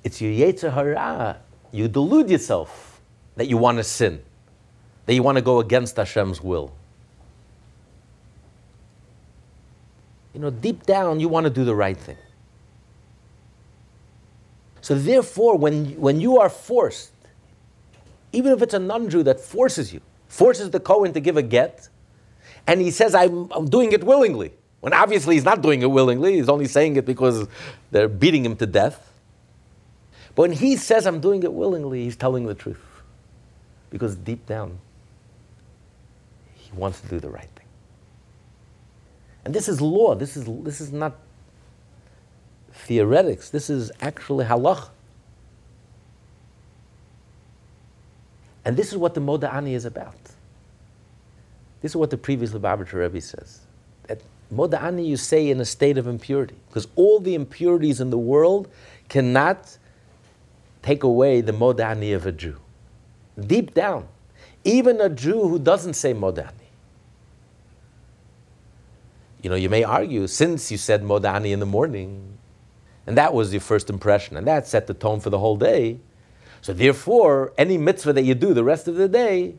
It's 0.02 0.20
your 0.20 0.32
Yetzer 0.32 0.72
Hara. 0.72 1.38
You 1.72 1.86
delude 1.88 2.28
yourself 2.28 3.00
that 3.36 3.46
you 3.46 3.56
want 3.56 3.78
to 3.78 3.84
sin 3.84 4.22
that 5.10 5.14
you 5.14 5.24
want 5.24 5.34
to 5.34 5.42
go 5.42 5.58
against 5.58 5.96
Hashem's 5.96 6.40
will. 6.40 6.72
You 10.32 10.38
know, 10.38 10.50
deep 10.50 10.86
down, 10.86 11.18
you 11.18 11.26
want 11.26 11.42
to 11.46 11.50
do 11.50 11.64
the 11.64 11.74
right 11.74 11.96
thing. 11.96 12.16
So, 14.80 14.94
therefore, 14.94 15.58
when, 15.58 16.00
when 16.00 16.20
you 16.20 16.38
are 16.38 16.48
forced, 16.48 17.10
even 18.30 18.52
if 18.52 18.62
it's 18.62 18.72
a 18.72 18.78
non 18.78 19.10
Jew 19.10 19.24
that 19.24 19.40
forces 19.40 19.92
you, 19.92 20.00
forces 20.28 20.70
the 20.70 20.78
Cohen 20.78 21.12
to 21.14 21.18
give 21.18 21.36
a 21.36 21.42
get, 21.42 21.88
and 22.68 22.80
he 22.80 22.92
says, 22.92 23.12
I'm, 23.12 23.50
I'm 23.50 23.68
doing 23.68 23.90
it 23.90 24.04
willingly, 24.04 24.52
when 24.78 24.92
obviously 24.92 25.34
he's 25.34 25.44
not 25.44 25.60
doing 25.60 25.82
it 25.82 25.90
willingly, 25.90 26.34
he's 26.34 26.48
only 26.48 26.68
saying 26.68 26.94
it 26.94 27.04
because 27.04 27.48
they're 27.90 28.06
beating 28.06 28.44
him 28.44 28.54
to 28.54 28.66
death. 28.66 29.12
But 30.36 30.42
when 30.42 30.52
he 30.52 30.76
says, 30.76 31.04
I'm 31.04 31.20
doing 31.20 31.42
it 31.42 31.52
willingly, 31.52 32.04
he's 32.04 32.14
telling 32.14 32.46
the 32.46 32.54
truth. 32.54 32.78
Because 33.90 34.14
deep 34.14 34.46
down, 34.46 34.78
he 36.72 36.78
wants 36.78 37.00
to 37.00 37.08
do 37.08 37.20
the 37.20 37.30
right 37.30 37.48
thing. 37.56 37.66
And 39.44 39.54
this 39.54 39.68
is 39.68 39.80
law. 39.80 40.14
This 40.14 40.36
is, 40.36 40.44
this 40.62 40.80
is 40.80 40.92
not 40.92 41.16
theoretics. 42.72 43.50
This 43.50 43.70
is 43.70 43.90
actually 44.00 44.44
halach. 44.44 44.88
And 48.64 48.76
this 48.76 48.92
is 48.92 48.98
what 48.98 49.14
the 49.14 49.20
Modeh 49.20 49.52
Ani 49.52 49.74
is 49.74 49.84
about. 49.84 50.14
This 51.80 51.92
is 51.92 51.96
what 51.96 52.10
the 52.10 52.18
previous 52.18 52.52
Lubavitcher 52.52 52.94
Rebbe 52.94 53.20
says. 53.20 53.60
That 54.06 54.20
Modeh 54.52 54.80
Ani 54.82 55.06
you 55.06 55.16
say 55.16 55.48
in 55.48 55.60
a 55.60 55.64
state 55.64 55.96
of 55.96 56.06
impurity. 56.06 56.56
Because 56.68 56.86
all 56.94 57.20
the 57.20 57.34
impurities 57.34 58.00
in 58.00 58.10
the 58.10 58.18
world 58.18 58.68
cannot 59.08 59.76
take 60.82 61.02
away 61.02 61.40
the 61.40 61.52
Modeh 61.52 61.84
Ani 61.84 62.12
of 62.12 62.26
a 62.26 62.32
Jew. 62.32 62.56
Deep 63.46 63.72
down, 63.74 64.06
even 64.64 65.00
a 65.00 65.08
Jew 65.08 65.48
who 65.48 65.58
doesn't 65.58 65.94
say 65.94 66.12
Modeh 66.12 66.46
Ani, 66.46 66.59
you 69.42 69.50
know, 69.50 69.56
you 69.56 69.68
may 69.68 69.84
argue, 69.84 70.26
since 70.26 70.70
you 70.70 70.78
said 70.78 71.02
Modeh 71.02 71.32
Ani 71.32 71.52
in 71.52 71.60
the 71.60 71.66
morning, 71.66 72.38
and 73.06 73.16
that 73.16 73.32
was 73.32 73.52
your 73.52 73.60
first 73.60 73.88
impression, 73.88 74.36
and 74.36 74.46
that 74.46 74.66
set 74.66 74.86
the 74.86 74.94
tone 74.94 75.20
for 75.20 75.30
the 75.30 75.38
whole 75.38 75.56
day, 75.56 75.98
so 76.60 76.72
therefore, 76.72 77.52
any 77.56 77.78
mitzvah 77.78 78.12
that 78.12 78.22
you 78.22 78.34
do 78.34 78.52
the 78.52 78.64
rest 78.64 78.86
of 78.86 78.96
the 78.96 79.08
day, 79.08 79.54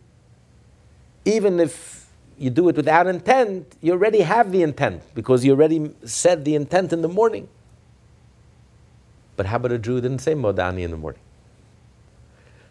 even 1.25 1.59
if 1.59 2.07
you 2.37 2.49
do 2.49 2.69
it 2.69 2.75
without 2.75 3.07
intent, 3.07 3.75
you 3.81 3.91
already 3.91 4.21
have 4.21 4.51
the 4.51 4.61
intent, 4.61 5.01
because 5.15 5.43
you 5.43 5.51
already 5.51 5.91
said 6.03 6.45
the 6.45 6.55
intent 6.55 6.93
in 6.93 7.01
the 7.01 7.09
morning. 7.09 7.47
But 9.35 9.47
how 9.47 9.55
about 9.55 9.71
a 9.71 9.79
Jew 9.79 9.95
who 9.95 10.01
didn't 10.01 10.19
say 10.19 10.33
Modeh 10.33 10.63
Ani 10.63 10.83
in 10.83 10.91
the 10.91 10.97
morning? 10.97 11.21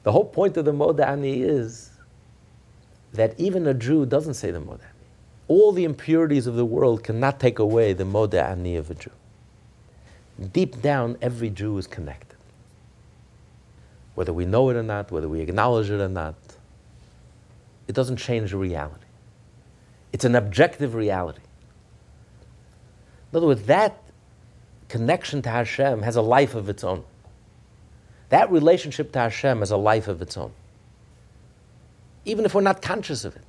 The 0.04 0.12
whole 0.12 0.24
point 0.24 0.56
of 0.56 0.64
the 0.64 0.72
Modeh 0.72 1.06
Ani 1.06 1.42
is 1.42 1.90
that 3.12 3.38
even 3.38 3.66
a 3.66 3.74
Jew 3.74 4.06
doesn't 4.06 4.34
say 4.34 4.50
the 4.52 4.60
Modani 4.60 4.84
all 5.50 5.72
the 5.72 5.82
impurities 5.82 6.46
of 6.46 6.54
the 6.54 6.64
world 6.64 7.02
cannot 7.02 7.40
take 7.40 7.58
away 7.58 7.92
the 7.92 8.04
modeh 8.04 8.40
ani 8.40 8.76
of 8.76 8.88
a 8.88 8.94
Jew. 8.94 9.10
Deep 10.52 10.80
down, 10.80 11.18
every 11.20 11.50
Jew 11.50 11.76
is 11.76 11.88
connected. 11.88 12.38
Whether 14.14 14.32
we 14.32 14.44
know 14.44 14.70
it 14.70 14.76
or 14.76 14.84
not, 14.84 15.10
whether 15.10 15.28
we 15.28 15.40
acknowledge 15.40 15.90
it 15.90 16.00
or 16.00 16.08
not, 16.08 16.36
it 17.88 17.96
doesn't 17.96 18.18
change 18.18 18.52
the 18.52 18.58
reality. 18.58 19.06
It's 20.12 20.24
an 20.24 20.36
objective 20.36 20.94
reality. 20.94 21.42
In 23.32 23.38
other 23.38 23.48
words, 23.48 23.64
that 23.64 24.00
connection 24.86 25.42
to 25.42 25.48
Hashem 25.48 26.02
has 26.02 26.14
a 26.14 26.22
life 26.22 26.54
of 26.54 26.68
its 26.68 26.84
own. 26.84 27.02
That 28.28 28.52
relationship 28.52 29.10
to 29.14 29.18
Hashem 29.18 29.58
has 29.58 29.72
a 29.72 29.76
life 29.76 30.06
of 30.06 30.22
its 30.22 30.36
own. 30.36 30.52
Even 32.24 32.44
if 32.44 32.54
we're 32.54 32.60
not 32.60 32.82
conscious 32.82 33.24
of 33.24 33.34
it, 33.34 33.44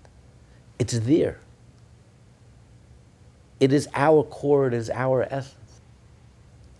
it's 0.79 0.97
there. 0.97 1.37
It 3.61 3.71
is 3.71 3.87
our 3.93 4.23
core, 4.23 4.67
it 4.67 4.73
is 4.73 4.89
our 4.89 5.23
essence. 5.23 5.55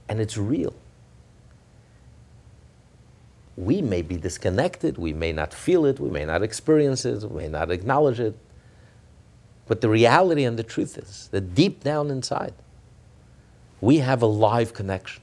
And 0.10 0.20
it's 0.20 0.36
real. 0.36 0.74
We 3.56 3.84
may 3.84 4.02
be 4.02 4.18
disconnected, 4.18 4.98
we 4.98 5.14
may 5.14 5.32
not 5.32 5.54
feel 5.54 5.86
it, 5.86 6.00
we 6.00 6.10
may 6.10 6.26
not 6.26 6.42
experience 6.42 7.06
it, 7.06 7.24
we 7.24 7.44
may 7.44 7.48
not 7.48 7.70
acknowledge 7.70 8.20
it. 8.20 8.36
But 9.68 9.82
the 9.82 9.90
reality 9.90 10.44
and 10.44 10.58
the 10.58 10.64
truth 10.64 10.98
is 10.98 11.30
that 11.32 11.54
deep 11.54 11.84
down 11.84 12.10
inside, 12.10 12.56
we 13.80 13.98
have 13.98 14.24
a 14.24 14.26
live 14.26 14.74
connection. 14.74 15.22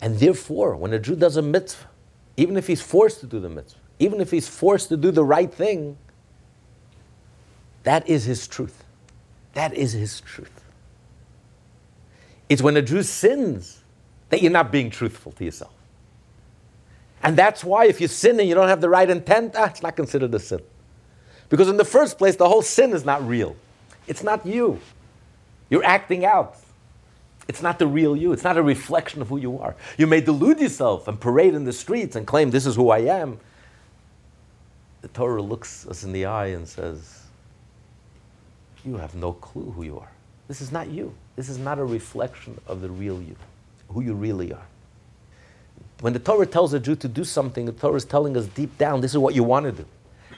And 0.00 0.20
therefore, 0.20 0.76
when 0.76 0.92
a 0.92 1.00
Jew 1.00 1.16
does 1.16 1.36
a 1.36 1.42
mitzvah, 1.42 1.88
even 2.36 2.56
if 2.56 2.68
he's 2.68 2.82
forced 2.82 3.18
to 3.20 3.26
do 3.26 3.40
the 3.40 3.48
mitzvah, 3.48 3.80
even 3.98 4.20
if 4.20 4.30
he's 4.30 4.46
forced 4.46 4.90
to 4.90 4.96
do 4.96 5.10
the 5.10 5.24
right 5.24 5.52
thing, 5.52 5.98
That 7.86 8.08
is 8.08 8.24
his 8.24 8.48
truth. 8.48 8.82
That 9.54 9.72
is 9.72 9.92
his 9.92 10.20
truth. 10.20 10.64
It's 12.48 12.60
when 12.60 12.76
a 12.76 12.82
Jew 12.82 13.04
sins 13.04 13.80
that 14.28 14.42
you're 14.42 14.50
not 14.50 14.72
being 14.72 14.90
truthful 14.90 15.30
to 15.30 15.44
yourself. 15.44 15.72
And 17.22 17.36
that's 17.36 17.62
why 17.62 17.86
if 17.86 18.00
you 18.00 18.08
sin 18.08 18.40
and 18.40 18.48
you 18.48 18.56
don't 18.56 18.66
have 18.66 18.80
the 18.80 18.88
right 18.88 19.08
intent, 19.08 19.54
ah, 19.56 19.66
it's 19.66 19.84
not 19.84 19.94
considered 19.94 20.34
a 20.34 20.40
sin. 20.40 20.62
Because 21.48 21.68
in 21.68 21.76
the 21.76 21.84
first 21.84 22.18
place, 22.18 22.34
the 22.34 22.48
whole 22.48 22.60
sin 22.60 22.90
is 22.90 23.04
not 23.04 23.24
real. 23.24 23.54
It's 24.08 24.24
not 24.24 24.44
you. 24.44 24.80
You're 25.70 25.84
acting 25.84 26.24
out. 26.24 26.56
It's 27.46 27.62
not 27.62 27.78
the 27.78 27.86
real 27.86 28.16
you. 28.16 28.32
It's 28.32 28.42
not 28.42 28.56
a 28.56 28.64
reflection 28.64 29.22
of 29.22 29.28
who 29.28 29.36
you 29.36 29.60
are. 29.60 29.76
You 29.96 30.08
may 30.08 30.20
delude 30.20 30.58
yourself 30.58 31.06
and 31.06 31.20
parade 31.20 31.54
in 31.54 31.62
the 31.62 31.72
streets 31.72 32.16
and 32.16 32.26
claim 32.26 32.50
this 32.50 32.66
is 32.66 32.74
who 32.74 32.90
I 32.90 33.02
am. 33.02 33.38
The 35.02 35.08
Torah 35.08 35.40
looks 35.40 35.86
us 35.86 36.02
in 36.02 36.10
the 36.10 36.24
eye 36.24 36.46
and 36.46 36.66
says, 36.66 37.25
You 38.86 38.98
have 38.98 39.16
no 39.16 39.32
clue 39.32 39.72
who 39.72 39.82
you 39.82 39.98
are. 39.98 40.12
This 40.46 40.60
is 40.60 40.70
not 40.70 40.88
you. 40.88 41.12
This 41.34 41.48
is 41.48 41.58
not 41.58 41.78
a 41.78 41.84
reflection 41.84 42.58
of 42.68 42.80
the 42.80 42.88
real 42.88 43.20
you, 43.20 43.34
who 43.88 44.00
you 44.00 44.14
really 44.14 44.52
are. 44.52 44.66
When 46.00 46.12
the 46.12 46.18
Torah 46.20 46.46
tells 46.46 46.72
a 46.72 46.78
Jew 46.78 46.94
to 46.96 47.08
do 47.08 47.24
something, 47.24 47.66
the 47.66 47.72
Torah 47.72 47.96
is 47.96 48.04
telling 48.04 48.36
us 48.36 48.46
deep 48.46 48.78
down, 48.78 49.00
this 49.00 49.10
is 49.10 49.18
what 49.18 49.34
you 49.34 49.42
want 49.42 49.66
to 49.66 49.72
do. 49.72 49.84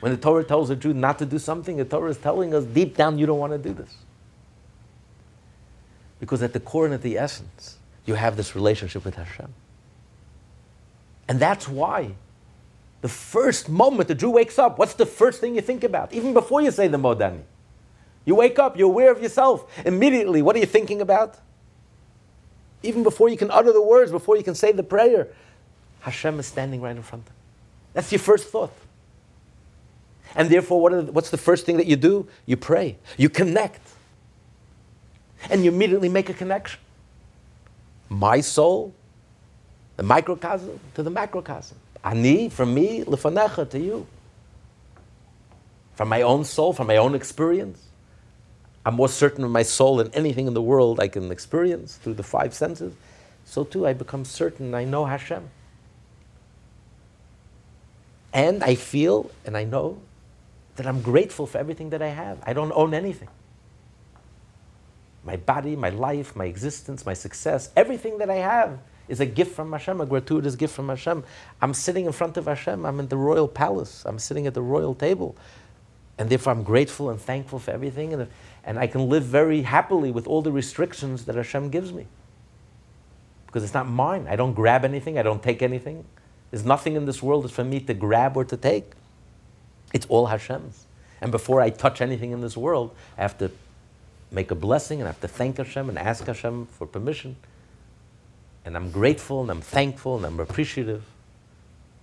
When 0.01 0.13
the 0.13 0.19
Torah 0.19 0.45
tells 0.45 0.71
a 0.71 0.77
Jew 0.77 0.95
not 0.95 1.19
to 1.19 1.27
do 1.27 1.39
something, 1.39 1.77
the 1.77 1.85
Torah 1.85 2.11
is 2.11 2.17
telling 2.17 2.55
us 2.55 2.65
deep 2.65 2.97
down, 2.97 3.19
you 3.19 3.27
don't 3.27 3.39
want 3.39 3.53
to 3.53 3.59
do 3.59 3.75
this. 3.75 3.95
Because 6.21 6.43
at 6.43 6.53
the 6.53 6.61
core 6.61 6.87
and 6.87 6.95
at 6.95 7.03
the 7.03 7.19
essence, 7.19 7.79
you 8.07 8.15
have 8.15 8.37
this 8.37 8.55
relationship 8.55 9.05
with 9.05 9.17
Hashem. 9.17 9.53
And 11.29 11.39
that's 11.39 11.69
why 11.69 12.13
the 13.03 13.09
first 13.09 13.69
moment 13.69 14.09
the 14.09 14.15
Jew 14.15 14.31
wakes 14.31 14.59
up, 14.59 14.79
what's 14.79 14.95
the 14.95 15.07
first 15.07 15.41
thing 15.41 15.55
you 15.55 15.61
think 15.61 15.85
about? 15.85 16.13
Even 16.13 16.33
before 16.33 16.63
you 16.63 16.71
say 16.71 16.89
the 16.89 16.97
Modeh 16.97 17.33
Ani. 17.33 17.41
You 18.25 18.35
wake 18.35 18.59
up, 18.59 18.77
you're 18.77 18.89
aware 18.91 19.11
of 19.11 19.23
yourself. 19.23 19.71
Immediately, 19.87 20.43
what 20.43 20.55
are 20.57 20.59
you 20.59 20.67
thinking 20.67 21.01
about? 21.01 21.39
Even 22.83 23.03
before 23.03 23.29
you 23.29 23.37
can 23.37 23.51
utter 23.51 23.73
the 23.73 23.83
words, 23.83 24.11
before 24.11 24.37
you 24.37 24.45
can 24.45 24.55
say 24.55 24.73
the 24.73 24.83
prayer, 24.83 25.29
Hashem 26.01 26.39
is 26.39 26.47
standing 26.47 26.81
right 26.81 26.97
in 26.97 27.03
front 27.03 27.27
of 27.27 27.33
you. 27.33 27.39
That's 27.95 28.13
your 28.13 28.19
first 28.21 28.49
thought. 28.49 28.73
And 30.35 30.51
therefore, 30.51 30.81
what 30.81 30.93
the, 30.93 31.13
what's 31.13 31.31
the 31.31 31.39
first 31.39 31.65
thing 31.67 31.79
that 31.79 31.87
you 31.87 31.97
do? 31.97 32.29
You 32.47 32.57
pray. 32.57 32.99
You 33.17 33.29
connect. 33.29 33.81
And 35.51 35.65
you 35.65 35.73
immediately 35.73 36.09
make 36.09 36.29
a 36.29 36.35
connection. 36.35 36.81
My 38.09 38.41
soul, 38.41 38.95
the 39.97 40.03
microcosm 40.03 40.79
to 40.95 41.03
the 41.03 41.11
macrocosm. 41.11 41.77
Ani, 42.05 42.49
from 42.49 42.75
me, 42.75 43.05
lefanecha, 43.05 43.69
to 43.71 43.79
you. 43.79 44.07
From 45.95 46.09
my 46.09 46.23
own 46.23 46.45
soul, 46.45 46.73
from 46.73 46.87
my 46.87 46.97
own 46.97 47.15
experience. 47.15 47.88
I'm 48.85 48.95
more 48.95 49.09
certain 49.09 49.45
of 49.45 49.51
my 49.51 49.63
soul 49.63 49.97
than 49.97 50.13
anything 50.15 50.47
in 50.47 50.55
the 50.55 50.63
world 50.63 51.01
I 51.01 51.09
can 51.09 51.31
experience 51.31 51.97
through 51.97 52.15
the 52.15 52.23
five 52.23 52.55
senses. 52.55 52.95
So 53.45 53.65
too, 53.65 53.87
I 53.87 53.93
become 53.93 54.25
certain 54.25 54.75
I 54.75 54.85
know 54.85 55.05
Hashem. 55.05 55.49
And 58.33 58.63
I 58.63 58.75
feel 58.75 59.31
and 59.45 59.57
I 59.57 59.65
know 59.65 60.01
that 60.77 60.87
I'm 60.87 61.03
grateful 61.03 61.47
for 61.47 61.59
everything 61.59 61.91
that 61.91 62.03
I 62.03 62.09
have. 62.09 62.39
I 62.45 62.53
don't 62.53 62.73
own 62.75 62.95
anything. 62.95 63.29
My 65.25 65.37
body, 65.37 65.77
my 65.77 65.91
life, 65.91 66.37
my 66.37 66.45
existence, 66.45 67.05
my 67.05 67.15
success, 67.15 67.71
everything 67.77 68.19
that 68.19 68.31
I 68.31 68.37
have 68.37 68.79
is 69.09 69.21
a 69.21 69.27
gift 69.27 69.55
from 69.55 69.73
Hashem, 69.73 70.01
a 70.01 70.07
gratuitous 70.07 70.55
gift 70.55 70.75
from 70.75 70.89
Hashem. 70.89 71.25
I'm 71.61 71.75
sitting 71.75 72.07
in 72.07 72.13
front 72.13 72.37
of 72.37 72.47
Hashem. 72.47 72.87
I'm 72.87 73.01
in 73.01 73.09
the 73.09 73.17
royal 73.17 73.49
palace. 73.49 74.05
I'm 74.07 74.19
sitting 74.19 74.47
at 74.47 74.55
the 74.55 74.63
royal 74.63 74.95
table. 74.95 75.35
And 76.19 76.29
therefore, 76.29 76.53
I'm 76.53 76.63
grateful 76.63 77.11
and 77.11 77.21
thankful 77.21 77.59
for 77.59 77.71
everything. 77.71 78.13
And, 78.13 78.29
and 78.69 78.79
I 78.79 78.87
can 78.87 79.09
live 79.09 79.25
very 79.25 79.63
happily 79.63 80.11
with 80.11 80.27
all 80.27 80.43
the 80.43 80.53
restrictions 80.53 81.25
that 81.25 81.37
Hashem 81.37 81.71
gives 81.71 81.91
me. 81.91 82.07
Because 83.47 83.65
it's 83.65 83.73
not 83.73 83.89
mine. 83.89 84.27
I 84.29 84.37
don't 84.37 84.53
grab 84.53 84.85
anything. 84.85 85.19
I 85.19 85.23
don't 85.23 85.43
take 85.43 85.63
anything. 85.63 86.05
There's 86.51 86.67
nothing 86.67 86.95
in 86.95 87.07
this 87.07 87.23
world 87.23 87.45
that's 87.45 87.55
for 87.55 87.65
me 87.65 87.81
to 87.81 87.95
grab 87.95 88.37
or 88.37 88.45
to 88.45 88.59
take. 88.59 88.93
It's 89.95 90.05
all 90.11 90.27
Hashem's. 90.27 90.85
And 91.23 91.33
before 91.33 91.63
I 91.63 91.71
touch 91.71 92.03
anything 92.03 92.33
in 92.33 92.43
this 92.43 92.59
world, 92.59 92.95
I 93.17 93.23
have 93.23 93.39
to 93.39 93.51
make 94.31 94.51
a 94.51 94.55
blessing 94.55 95.01
and 95.01 95.09
I 95.09 95.13
have 95.13 95.21
to 95.23 95.29
thank 95.29 95.57
Hashem 95.57 95.89
and 95.89 95.99
ask 95.99 96.27
Hashem 96.27 96.67
for 96.67 96.87
permission. 96.87 97.37
And 98.67 98.77
I'm 98.77 98.91
grateful 98.91 99.41
and 99.41 99.51
I'm 99.51 99.63
thankful 99.63 100.19
and 100.19 100.27
I'm 100.27 100.39
appreciative. 100.41 101.05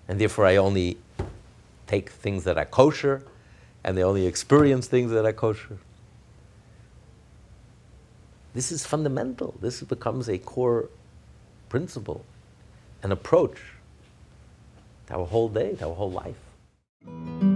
And 0.08 0.20
therefore, 0.20 0.48
I 0.48 0.56
only 0.56 0.98
take 1.86 2.10
things 2.10 2.44
that 2.46 2.58
are 2.58 2.66
kosher 2.66 3.22
and 3.84 3.96
they 3.96 4.04
only 4.04 4.26
experience 4.26 4.88
things 4.88 5.12
that 5.12 5.26
are 5.26 5.34
kosher. 5.34 5.78
This 8.56 8.72
is 8.72 8.86
fundamental. 8.86 9.54
This 9.60 9.82
becomes 9.82 10.30
a 10.30 10.38
core 10.38 10.90
principle, 11.68 12.24
an 13.04 13.12
approach 13.12 13.58
to 15.08 15.16
our 15.16 15.26
whole 15.26 15.50
day, 15.50 15.76
to 15.76 15.90
our 15.90 15.94
whole 15.94 16.10
life. 16.10 17.55